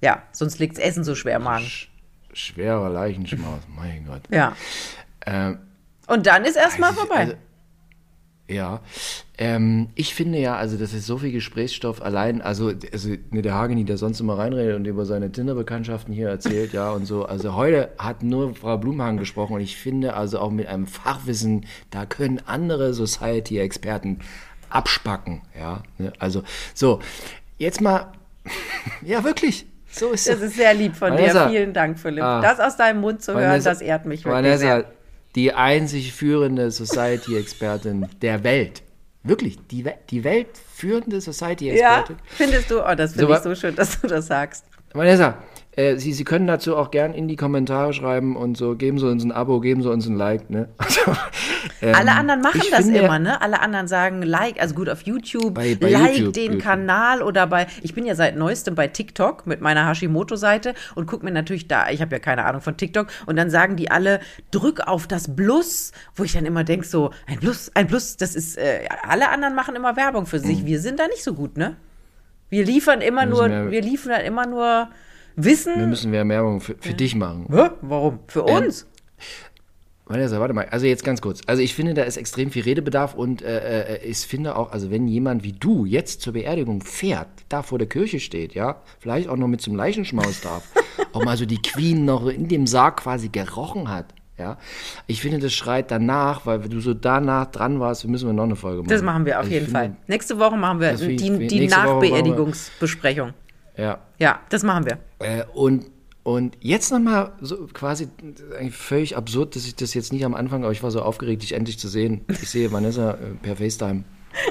[0.00, 1.64] Ja, sonst liegt's Essen so schwer im Magen.
[1.64, 1.88] Sch
[2.32, 4.22] schwerer Leichenschmaus, mein Gott.
[4.30, 4.52] Ja.
[5.24, 5.58] Ähm,
[6.08, 7.16] Und dann ist erstmal Also vorbei.
[7.20, 7.34] also-
[8.48, 8.80] ja,
[9.36, 13.54] ähm, ich finde ja, also das ist so viel Gesprächsstoff allein, also, also ne, der
[13.54, 17.54] Hageni, der sonst immer reinredet und über seine Tinder-Bekanntschaften hier erzählt, ja, und so, also
[17.54, 22.06] heute hat nur Frau Blumhagen gesprochen und ich finde also auch mit einem Fachwissen, da
[22.06, 24.20] können andere Society-Experten
[24.70, 26.12] abspacken, ja, ne?
[26.18, 26.42] also,
[26.74, 27.00] so,
[27.58, 28.12] jetzt mal,
[29.04, 31.46] ja, wirklich, so ist das ist sehr lieb von Vanessa.
[31.46, 31.50] dir.
[31.50, 32.22] Vielen Dank, Philipp.
[32.22, 32.40] Ah.
[32.40, 34.84] Das aus deinem Mund zu hören, Vanessa- das ehrt mich wirklich Vanessa, sehr.
[35.34, 38.82] Die einzig führende Society-Expertin der Welt.
[39.22, 42.16] Wirklich, die, die weltführende Ja, Society-Expertin.
[42.26, 42.80] findest du?
[42.80, 44.64] Oh, das finde So, ich so schön, dass du das sagst.
[44.92, 45.36] Vanessa,
[45.78, 49.08] Äh, Sie, Sie können dazu auch gern in die Kommentare schreiben und so, geben Sie
[49.08, 50.68] uns ein Abo, geben Sie uns ein Like, ne?
[50.78, 51.00] Also,
[51.82, 53.40] ähm, Alle anderen machen das finde, immer, ne?
[53.40, 56.62] Alle anderen sagen Like, also gut auf YouTube, bei, bei Like YouTube, den YouTube.
[56.62, 61.24] Kanal oder bei, ich bin ja seit neuestem bei TikTok mit meiner Hashimoto-Seite und gucke
[61.24, 64.18] mir natürlich da, ich habe ja keine Ahnung von TikTok und dann sagen die alle,
[64.50, 68.34] drück auf das Plus, wo ich dann immer denke so, ein Plus, ein Plus, das
[68.34, 70.66] ist, äh, alle anderen machen immer Werbung für sich, mhm.
[70.66, 71.76] wir sind da nicht so gut, ne?
[72.50, 74.88] Wir liefern immer nur, wir liefern immer nur
[75.38, 75.78] Wissen.
[75.78, 76.96] Wir müssen mehr Werbung für, für ja.
[76.96, 77.46] dich machen.
[77.50, 77.70] Hä?
[77.80, 78.18] Warum?
[78.26, 78.86] Für ähm, uns?
[80.06, 80.66] Vanessa, warte mal.
[80.70, 81.42] Also jetzt ganz kurz.
[81.46, 84.90] Also ich finde, da ist extrem viel Redebedarf und äh, äh, ich finde auch, also
[84.90, 89.28] wenn jemand wie du jetzt zur Beerdigung fährt, da vor der Kirche steht, ja, vielleicht
[89.28, 90.64] auch noch mit zum Leichenschmaus darf,
[91.12, 94.06] auch mal so die Queen noch in dem Sarg quasi gerochen hat,
[94.38, 94.56] ja.
[95.06, 98.56] Ich finde, das schreit danach, weil du so danach dran warst, müssen wir noch eine
[98.56, 98.88] Folge machen.
[98.88, 99.96] Das machen wir auf also jeden finde, Fall.
[100.06, 103.34] Nächste Woche machen wir die, die Nachbeerdigungsbesprechung.
[103.78, 104.00] Ja.
[104.18, 104.98] Ja, das machen wir.
[105.20, 105.86] Äh, und,
[106.24, 108.08] und jetzt nochmal so quasi
[108.58, 111.42] eigentlich völlig absurd, dass ich das jetzt nicht am Anfang, aber ich war so aufgeregt,
[111.42, 112.24] dich endlich zu sehen.
[112.28, 114.04] Ich sehe Vanessa äh, per FaceTime.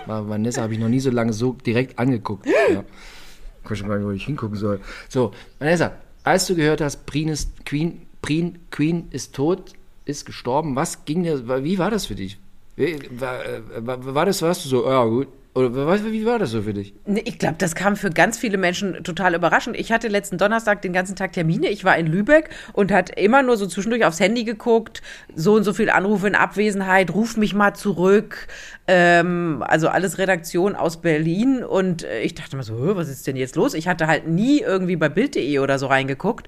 [0.05, 2.47] Vanessa habe ich noch nie so lange so direkt angeguckt.
[2.47, 2.83] Ja.
[3.63, 4.79] Ich weiß schon gar nicht, wo ich hingucken soll.
[5.09, 5.91] So, Vanessa,
[6.23, 9.73] als du gehört hast, Queen ist, Queen, Queen, Queen ist tot,
[10.05, 12.39] ist gestorben, was ging dir, wie war das für dich?
[12.77, 16.61] War, äh, war, war das, warst du so, ja gut, oder wie war das so
[16.61, 16.93] für dich?
[17.25, 19.75] Ich glaube, das kam für ganz viele Menschen total überraschend.
[19.75, 21.69] Ich hatte letzten Donnerstag den ganzen Tag Termine.
[21.69, 25.01] Ich war in Lübeck und hat immer nur so zwischendurch aufs Handy geguckt.
[25.33, 27.11] So und so viel Anrufe in Abwesenheit.
[27.13, 28.47] Ruf mich mal zurück.
[28.87, 31.63] Ähm, also alles Redaktion aus Berlin.
[31.63, 33.73] Und äh, ich dachte mir so, was ist denn jetzt los?
[33.73, 36.47] Ich hatte halt nie irgendwie bei Bild.de oder so reingeguckt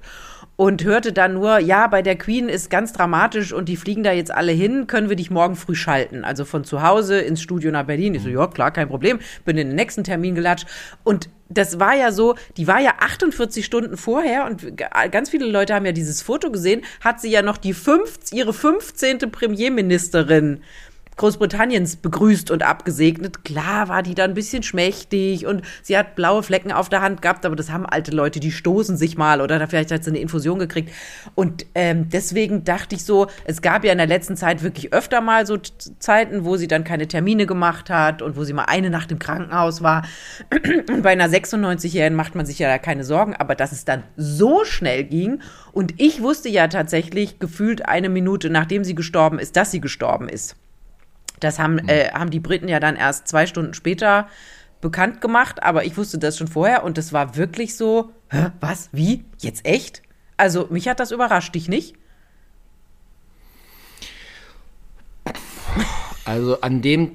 [0.60, 4.12] und hörte dann nur, ja, bei der Queen ist ganz dramatisch und die fliegen da
[4.12, 6.22] jetzt alle hin, können wir dich morgen früh schalten.
[6.22, 8.14] Also von zu Hause ins Studio nach Berlin.
[8.14, 9.20] Ich so, ja, klar, kein Problem.
[9.46, 10.66] Bin in den nächsten Termin gelatscht.
[11.02, 14.76] Und das war ja so, die war ja 48 Stunden vorher und
[15.10, 18.52] ganz viele Leute haben ja dieses Foto gesehen, hat sie ja noch die fünf, ihre
[18.52, 19.30] 15.
[19.32, 20.60] Premierministerin
[21.20, 23.44] Großbritanniens begrüßt und abgesegnet.
[23.44, 27.20] Klar war die da ein bisschen schmächtig und sie hat blaue Flecken auf der Hand
[27.20, 30.18] gehabt, aber das haben alte Leute, die stoßen sich mal oder vielleicht hat sie eine
[30.18, 30.90] Infusion gekriegt.
[31.34, 35.20] Und ähm, deswegen dachte ich so, es gab ja in der letzten Zeit wirklich öfter
[35.20, 38.88] mal so Zeiten, wo sie dann keine Termine gemacht hat und wo sie mal eine
[38.88, 40.06] Nacht im Krankenhaus war.
[40.88, 44.04] Und bei einer 96-Jährigen macht man sich ja da keine Sorgen, aber dass es dann
[44.16, 45.42] so schnell ging
[45.72, 50.26] und ich wusste ja tatsächlich gefühlt eine Minute, nachdem sie gestorben ist, dass sie gestorben
[50.26, 50.56] ist.
[51.40, 51.88] Das haben, mhm.
[51.88, 54.28] äh, haben die Briten ja dann erst zwei Stunden später
[54.80, 58.88] bekannt gemacht, aber ich wusste das schon vorher und das war wirklich so, Hä, was,
[58.92, 60.02] wie, jetzt echt?
[60.36, 61.96] Also mich hat das überrascht, dich nicht?
[66.24, 67.12] Also an dem,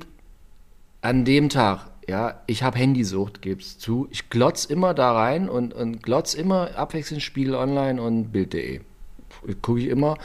[1.01, 4.07] an dem Tag, ja, ich habe Handysucht, gib's zu.
[4.11, 8.81] Ich glotz immer da rein und, und glotz immer abwechselnd Spiegel Online und Bild.de.
[9.61, 10.17] Gucke ich immer.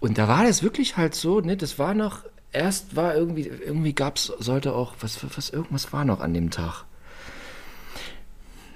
[0.00, 2.24] Und da war das wirklich halt so, ne, das war noch
[2.54, 6.50] erst war irgendwie, irgendwie gab es, sollte auch, was, was, irgendwas war noch an dem
[6.50, 6.84] Tag.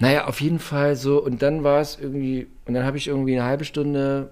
[0.00, 3.36] Naja, auf jeden Fall so, und dann war es irgendwie, und dann habe ich irgendwie
[3.36, 4.30] eine halbe Stunde,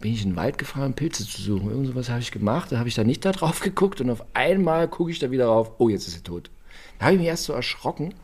[0.00, 1.70] bin ich in den Wald gefahren, Pilze zu suchen.
[1.70, 4.24] Irgend sowas habe ich gemacht, da habe ich da nicht da drauf geguckt und auf
[4.34, 6.50] einmal gucke ich da wieder drauf, oh, jetzt ist er tot.
[6.98, 8.14] Da habe ich mich erst so erschrocken,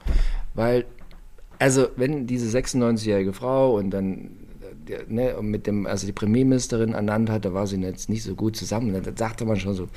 [0.54, 0.84] weil,
[1.58, 4.30] also, wenn diese 96-jährige Frau und dann
[5.08, 8.56] ne, mit dem, also die Premierministerin ernannt hat, da war sie jetzt nicht so gut
[8.56, 9.00] zusammen.
[9.02, 9.88] Da sagte man schon so,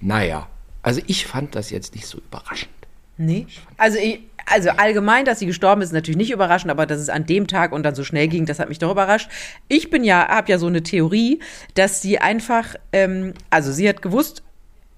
[0.00, 0.48] naja,
[0.82, 2.72] also ich fand das jetzt nicht so überraschend.
[3.16, 3.46] Nee.
[3.76, 7.08] Also, ich, also allgemein, dass sie gestorben ist, ist natürlich nicht überraschend, aber dass es
[7.08, 9.28] an dem Tag und dann so schnell ging, das hat mich doch überrascht.
[9.68, 11.40] Ich bin ja, habe ja so eine Theorie,
[11.74, 14.42] dass sie einfach, ähm, also sie hat gewusst,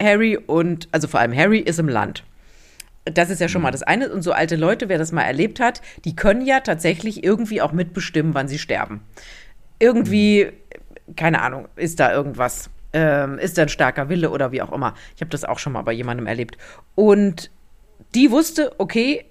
[0.00, 2.24] Harry und, also vor allem Harry ist im Land.
[3.06, 3.72] Das ist ja schon mal mhm.
[3.72, 4.12] das eine.
[4.12, 7.72] Und so alte Leute, wer das mal erlebt hat, die können ja tatsächlich irgendwie auch
[7.72, 9.00] mitbestimmen, wann sie sterben
[9.80, 10.52] irgendwie,
[11.16, 14.94] keine Ahnung, ist da irgendwas, ähm, ist da ein starker Wille oder wie auch immer.
[15.16, 16.56] Ich habe das auch schon mal bei jemandem erlebt.
[16.94, 17.50] Und
[18.14, 19.24] die wusste, okay,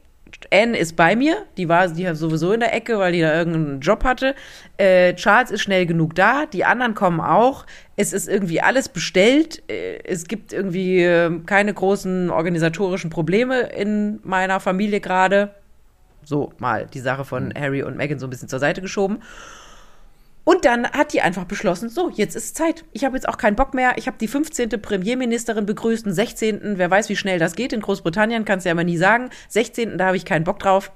[0.52, 3.80] Anne ist bei mir, die war die sowieso in der Ecke, weil die da irgendeinen
[3.82, 4.36] Job hatte.
[4.78, 7.66] Äh, Charles ist schnell genug da, die anderen kommen auch.
[7.96, 9.64] Es ist irgendwie alles bestellt.
[9.70, 15.56] Äh, es gibt irgendwie äh, keine großen organisatorischen Probleme in meiner Familie gerade.
[16.24, 17.54] So mal die Sache von mhm.
[17.60, 19.20] Harry und Meghan so ein bisschen zur Seite geschoben.
[20.50, 22.84] Und dann hat die einfach beschlossen, so, jetzt ist Zeit.
[22.92, 23.94] Ich habe jetzt auch keinen Bock mehr.
[23.98, 24.82] Ich habe die 15.
[24.82, 26.80] Premierministerin begrüßt, den 16.
[26.80, 27.72] Wer weiß, wie schnell das geht.
[27.72, 29.30] In Großbritannien kannst du ja immer nie sagen.
[29.50, 30.00] 16.
[30.00, 30.92] da habe ich keinen Bock drauf.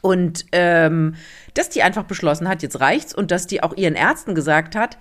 [0.00, 1.16] Und ähm,
[1.52, 4.96] dass die einfach beschlossen hat, jetzt reicht's und dass die auch ihren Ärzten gesagt hat,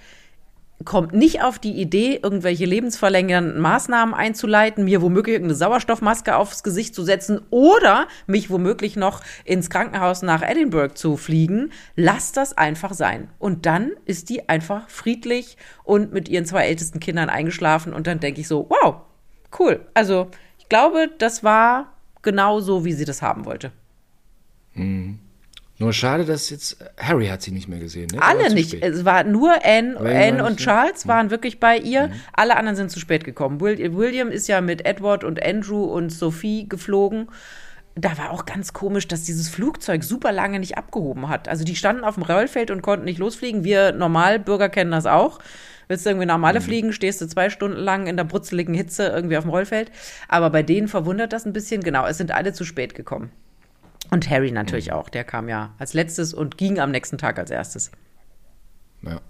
[0.86, 6.96] kommt nicht auf die Idee, irgendwelche lebensverlängernden Maßnahmen einzuleiten, mir womöglich irgendeine Sauerstoffmaske aufs Gesicht
[6.96, 11.72] zu setzen oder mich womöglich noch ins Krankenhaus nach Edinburgh zu fliegen.
[11.96, 13.30] Lasst das einfach sein.
[13.40, 18.20] Und dann ist die einfach friedlich und mit ihren zwei ältesten Kindern eingeschlafen und dann
[18.20, 18.98] denke ich so, wow,
[19.60, 19.86] cool.
[19.94, 20.28] Also
[20.58, 23.72] ich glaube, das war genau so, wie sie das haben wollte.
[24.74, 25.20] Mhm.
[25.82, 28.08] Nur schade, dass jetzt Harry hat sie nicht mehr gesehen.
[28.14, 28.22] Ne?
[28.22, 28.70] Alle nicht.
[28.70, 28.84] Spät.
[28.84, 32.08] Es war nur Anne, Anne und Charles waren wirklich bei ihr.
[32.08, 32.14] Mhm.
[32.34, 33.60] Alle anderen sind zu spät gekommen.
[33.60, 37.30] William ist ja mit Edward und Andrew und Sophie geflogen.
[37.96, 41.50] Da war auch ganz komisch, dass dieses Flugzeug super lange nicht abgehoben hat.
[41.50, 43.64] Also die standen auf dem Rollfeld und konnten nicht losfliegen.
[43.64, 45.40] Wir Normalbürger kennen das auch.
[45.88, 46.64] Willst du irgendwie nach Malle mhm.
[46.64, 49.92] fliegen, stehst du zwei Stunden lang in der brutzeligen Hitze irgendwie auf dem Rollfeld.
[50.28, 51.82] Aber bei denen verwundert das ein bisschen.
[51.82, 53.32] Genau, es sind alle zu spät gekommen.
[54.12, 54.94] Und Harry natürlich mhm.
[54.94, 55.10] auch.
[55.10, 57.92] Der kam ja als letztes und ging am nächsten Tag als erstes.
[59.02, 59.22] Ja.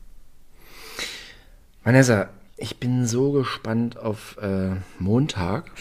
[1.84, 5.72] Vanessa, ich bin so gespannt auf äh, Montag,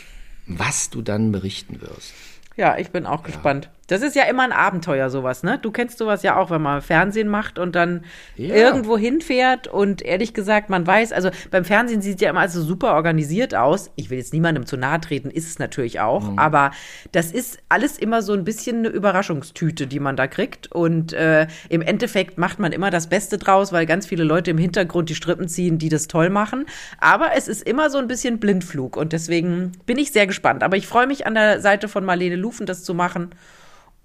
[0.46, 2.12] was du dann berichten wirst.
[2.56, 3.26] Ja, ich bin auch ja.
[3.26, 3.70] gespannt.
[3.90, 5.58] Das ist ja immer ein Abenteuer, sowas, ne?
[5.60, 8.04] Du kennst sowas ja auch, wenn man Fernsehen macht und dann
[8.36, 8.54] ja.
[8.54, 12.94] irgendwo hinfährt und ehrlich gesagt, man weiß, also beim Fernsehen sieht ja immer also super
[12.94, 13.90] organisiert aus.
[13.96, 16.38] Ich will jetzt niemandem zu nahe treten, ist es natürlich auch, mhm.
[16.38, 16.70] aber
[17.10, 21.48] das ist alles immer so ein bisschen eine Überraschungstüte, die man da kriegt und äh,
[21.68, 25.16] im Endeffekt macht man immer das Beste draus, weil ganz viele Leute im Hintergrund die
[25.16, 26.66] Strippen ziehen, die das toll machen.
[27.00, 30.62] Aber es ist immer so ein bisschen Blindflug und deswegen bin ich sehr gespannt.
[30.62, 33.30] Aber ich freue mich an der Seite von Marlene Lufen das zu machen.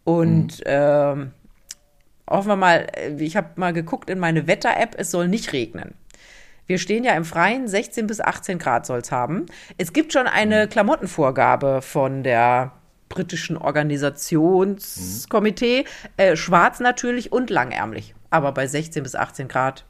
[0.06, 0.64] Und mhm.
[0.66, 1.32] ähm,
[2.30, 2.88] hoffen wir mal,
[3.18, 5.96] ich habe mal geguckt in meine Wetter-App, es soll nicht regnen.
[6.68, 9.48] Wir stehen ja im Freien, 16 bis 18 Grad soll es haben.
[9.78, 10.70] Es gibt schon eine mhm.
[10.70, 12.72] Klamottenvorgabe von der
[13.10, 15.82] britischen Organisationskomitee.
[15.82, 15.86] Mhm.
[16.18, 18.14] Äh, schwarz natürlich und langärmlich.
[18.30, 19.86] Aber bei 16 bis 18 Grad.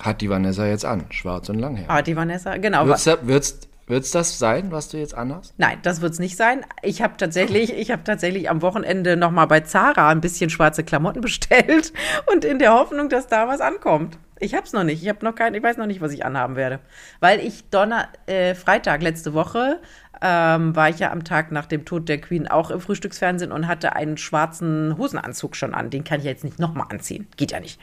[0.00, 1.88] Hat die Vanessa jetzt an, schwarz und langärmlich.
[1.88, 2.86] Hat die Vanessa, genau.
[2.86, 3.58] Wird's, wird's,
[3.90, 5.54] wird es das sein, was du jetzt anhast?
[5.58, 6.64] Nein, das wird es nicht sein.
[6.82, 10.84] Ich habe tatsächlich, ich habe tatsächlich am Wochenende noch mal bei Zara ein bisschen schwarze
[10.84, 11.92] Klamotten bestellt
[12.32, 14.18] und in der Hoffnung, dass da was ankommt.
[14.38, 15.02] Ich habe es noch nicht.
[15.02, 16.80] Ich habe noch kein, ich weiß noch nicht, was ich anhaben werde,
[17.20, 19.80] weil ich Donner, äh, Freitag letzte Woche
[20.22, 23.66] ähm, war ich ja am Tag nach dem Tod der Queen auch im Frühstücksfernsehen und
[23.66, 25.90] hatte einen schwarzen Hosenanzug schon an.
[25.90, 27.26] Den kann ich jetzt nicht noch mal anziehen.
[27.36, 27.78] Geht ja nicht.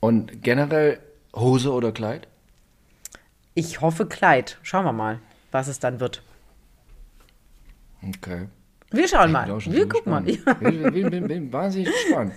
[0.00, 0.98] Und generell
[1.34, 2.26] Hose oder Kleid?
[3.54, 4.58] Ich hoffe Kleid.
[4.62, 5.18] Schauen wir mal,
[5.50, 6.22] was es dann wird.
[8.06, 8.48] Okay.
[8.92, 9.46] Wir schauen mal.
[9.66, 10.26] Wir gucken mal.
[10.28, 12.32] Ich bin, wahnsinnig gespannt.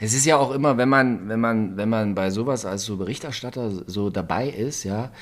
[0.00, 2.96] Es ist ja auch immer, wenn man, wenn man, wenn man bei sowas als so
[2.96, 5.12] Berichterstatter so dabei ist, ja,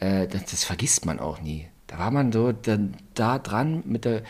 [0.00, 1.68] äh, das, das, vergisst man auch nie.
[1.86, 2.78] Da war man so da,
[3.14, 4.22] da dran mit der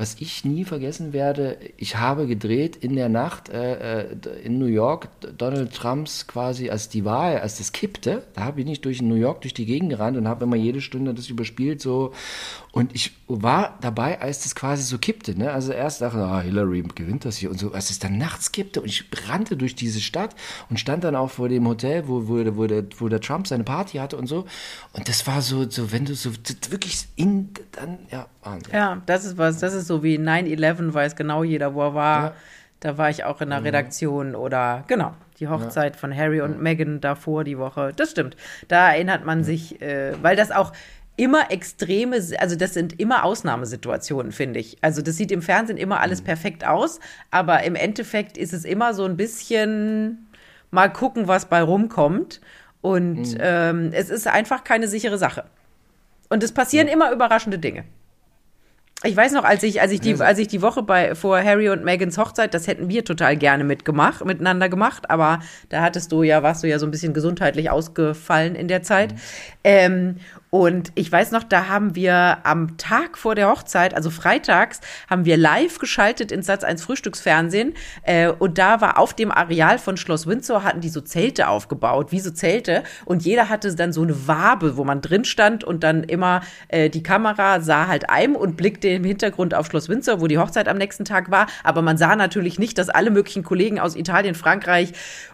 [0.00, 4.64] was ich nie vergessen werde, ich habe gedreht in der Nacht äh, äh in New
[4.64, 9.14] York, Donald Trumps quasi, als die Wahl, als das kippte, da bin ich durch New
[9.14, 12.14] York durch die Gegend gerannt und habe immer jede Stunde das überspielt so
[12.72, 15.52] und ich war dabei, als das quasi so kippte, ne?
[15.52, 18.80] Also erst dachte, ah, Hillary gewinnt das hier und so, als es dann nachts kippte
[18.80, 20.34] und ich rannte durch diese Stadt
[20.70, 23.64] und stand dann auch vor dem Hotel, wo, wo, wo, der, wo der Trump seine
[23.64, 24.46] Party hatte und so
[24.94, 26.30] und das war so, so wenn du so
[26.70, 28.72] wirklich in, dann, ja, Wahnsinn.
[28.72, 32.22] Ja, das ist was, das ist so wie 9-11, weiß genau jeder, wo er war.
[32.22, 32.34] Ja.
[32.78, 33.66] Da war ich auch in der mhm.
[33.66, 36.00] Redaktion oder genau, die Hochzeit ja.
[36.00, 36.58] von Harry und ja.
[36.58, 37.92] Meghan davor die Woche.
[37.96, 38.36] Das stimmt.
[38.68, 40.72] Da erinnert man sich, äh, weil das auch
[41.16, 44.78] immer extreme, also das sind immer Ausnahmesituationen, finde ich.
[44.80, 46.26] Also das sieht im Fernsehen immer alles mhm.
[46.26, 47.00] perfekt aus,
[47.32, 50.28] aber im Endeffekt ist es immer so ein bisschen
[50.70, 52.40] mal gucken, was bei rumkommt.
[52.80, 53.38] Und mhm.
[53.40, 55.44] ähm, es ist einfach keine sichere Sache.
[56.30, 57.84] Und es passieren immer überraschende Dinge.
[59.02, 61.70] Ich weiß noch, als ich, als ich die, als ich die Woche bei vor Harry
[61.70, 65.40] und Megans Hochzeit, das hätten wir total gerne mitgemacht, miteinander gemacht, aber
[65.70, 69.12] da hattest du ja, warst du ja so ein bisschen gesundheitlich ausgefallen in der Zeit.
[69.12, 69.18] Mhm.
[69.64, 70.16] Ähm,
[70.50, 75.24] und ich weiß noch, da haben wir am Tag vor der Hochzeit, also freitags, haben
[75.24, 77.74] wir live geschaltet ins Satz 1 Frühstücksfernsehen.
[78.02, 82.10] Äh, und da war auf dem Areal von Schloss Windsor, hatten die so Zelte aufgebaut,
[82.10, 82.82] wie so Zelte.
[83.04, 86.90] Und jeder hatte dann so eine Wabe, wo man drin stand und dann immer äh,
[86.90, 90.66] die Kamera sah halt einem und blickte im Hintergrund auf Schloss Windsor, wo die Hochzeit
[90.66, 91.46] am nächsten Tag war.
[91.62, 94.92] Aber man sah natürlich nicht, dass alle möglichen Kollegen aus Italien, Frankreich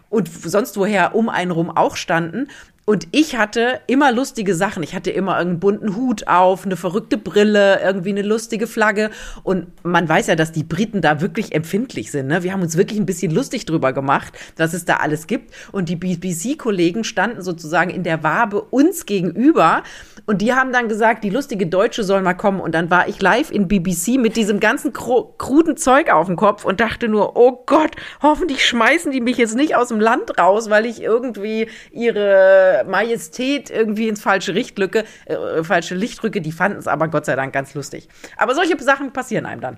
[0.09, 2.47] und sonst woher um einen rum auch standen.
[2.89, 4.81] Und ich hatte immer lustige Sachen.
[4.81, 9.09] Ich hatte immer einen bunten Hut auf, eine verrückte Brille, irgendwie eine lustige Flagge.
[9.43, 12.27] Und man weiß ja, dass die Briten da wirklich empfindlich sind.
[12.27, 12.43] Ne?
[12.43, 15.53] Wir haben uns wirklich ein bisschen lustig drüber gemacht, was es da alles gibt.
[15.73, 19.83] Und die BBC-Kollegen standen sozusagen in der Wabe uns gegenüber.
[20.27, 22.59] Und die haben dann gesagt, die lustige Deutsche soll mal kommen.
[22.59, 26.65] Und dann war ich live in BBC mit diesem ganzen kruden Zeug auf dem Kopf
[26.65, 30.69] und dachte nur, oh Gott, hoffentlich schmeißen die mich jetzt nicht aus dem Land raus,
[30.69, 36.87] weil ich irgendwie ihre Majestät irgendwie ins falsche Lichtlücke, äh, falsche Lichtrücke, die fanden es
[36.87, 38.09] aber Gott sei Dank ganz lustig.
[38.35, 39.77] Aber solche Sachen passieren einem dann.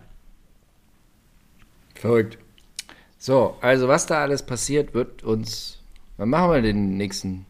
[1.94, 2.40] Verrückt.
[3.20, 5.78] So, also was da alles passiert, wird uns.
[6.18, 7.46] Wann machen wir den nächsten?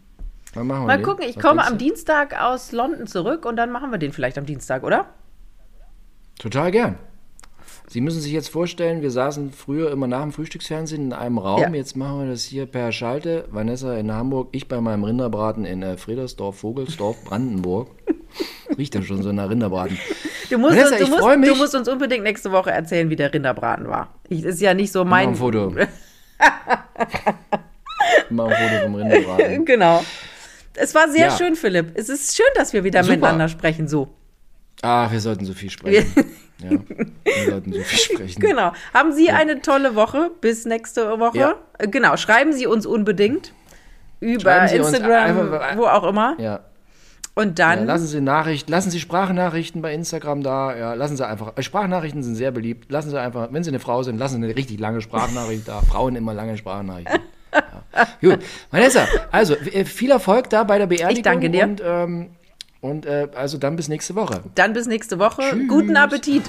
[0.53, 1.05] Wann machen wir Mal den?
[1.05, 4.37] gucken, ich was komme am Dienstag aus London zurück und dann machen wir den vielleicht
[4.37, 5.07] am Dienstag, oder?
[6.39, 6.97] Total gern.
[7.87, 11.59] Sie müssen sich jetzt vorstellen, wir saßen früher immer nach dem Frühstücksfernsehen in einem Raum.
[11.59, 11.69] Ja.
[11.69, 13.45] Jetzt machen wir das hier per Schalte.
[13.49, 17.89] Vanessa in Hamburg, ich bei meinem Rinderbraten in äh, Friedersdorf, Vogelsdorf, Brandenburg.
[18.77, 19.97] Riecht ja schon so nach Rinderbraten.
[20.51, 21.49] Du musst, Vanessa, uns, du, musst, mich.
[21.49, 24.13] du musst uns unbedingt nächste Woche erzählen, wie der Rinderbraten war.
[24.27, 25.25] Ich, ist ja nicht so mein.
[25.25, 25.73] Mach ein Foto.
[28.29, 29.65] Mach ein Foto vom Rinderbraten.
[29.65, 30.03] Genau.
[30.79, 31.37] Es war sehr ja.
[31.37, 31.91] schön, Philipp.
[31.95, 33.15] Es ist schön, dass wir wieder Super.
[33.15, 34.15] miteinander sprechen, so.
[34.81, 36.11] Ah, wir sollten so viel sprechen.
[36.61, 38.41] Ja, wir sollten so viel sprechen.
[38.41, 38.73] Genau.
[38.93, 39.35] Haben Sie ja.
[39.35, 41.37] eine tolle Woche bis nächste Woche?
[41.37, 41.55] Ja.
[41.77, 42.17] Äh, genau.
[42.17, 43.53] Schreiben Sie uns unbedingt
[44.19, 46.35] über Instagram, einfach, wo auch immer.
[46.37, 46.59] Ja.
[47.33, 47.79] Und dann.
[47.79, 50.75] Ja, lassen Sie Nachrichten, lassen Sie Sprachnachrichten bei Instagram da.
[50.75, 51.55] Ja, lassen Sie einfach.
[51.55, 52.91] Äh, Sprachnachrichten sind sehr beliebt.
[52.91, 55.79] Lassen Sie einfach, wenn Sie eine Frau sind, lassen Sie eine richtig lange Sprachnachricht da.
[55.79, 57.21] Frauen immer lange Sprachnachrichten.
[57.51, 58.07] Ja.
[58.21, 58.39] Gut.
[58.71, 61.17] Vanessa, also äh, viel Erfolg da bei der Beerdigung.
[61.17, 61.63] Ich danke dir.
[61.63, 62.29] Und ähm,
[62.81, 64.41] und äh, also dann bis nächste Woche.
[64.55, 65.41] Dann bis nächste Woche.
[65.41, 65.67] Tschüss.
[65.67, 66.43] Guten Appetit.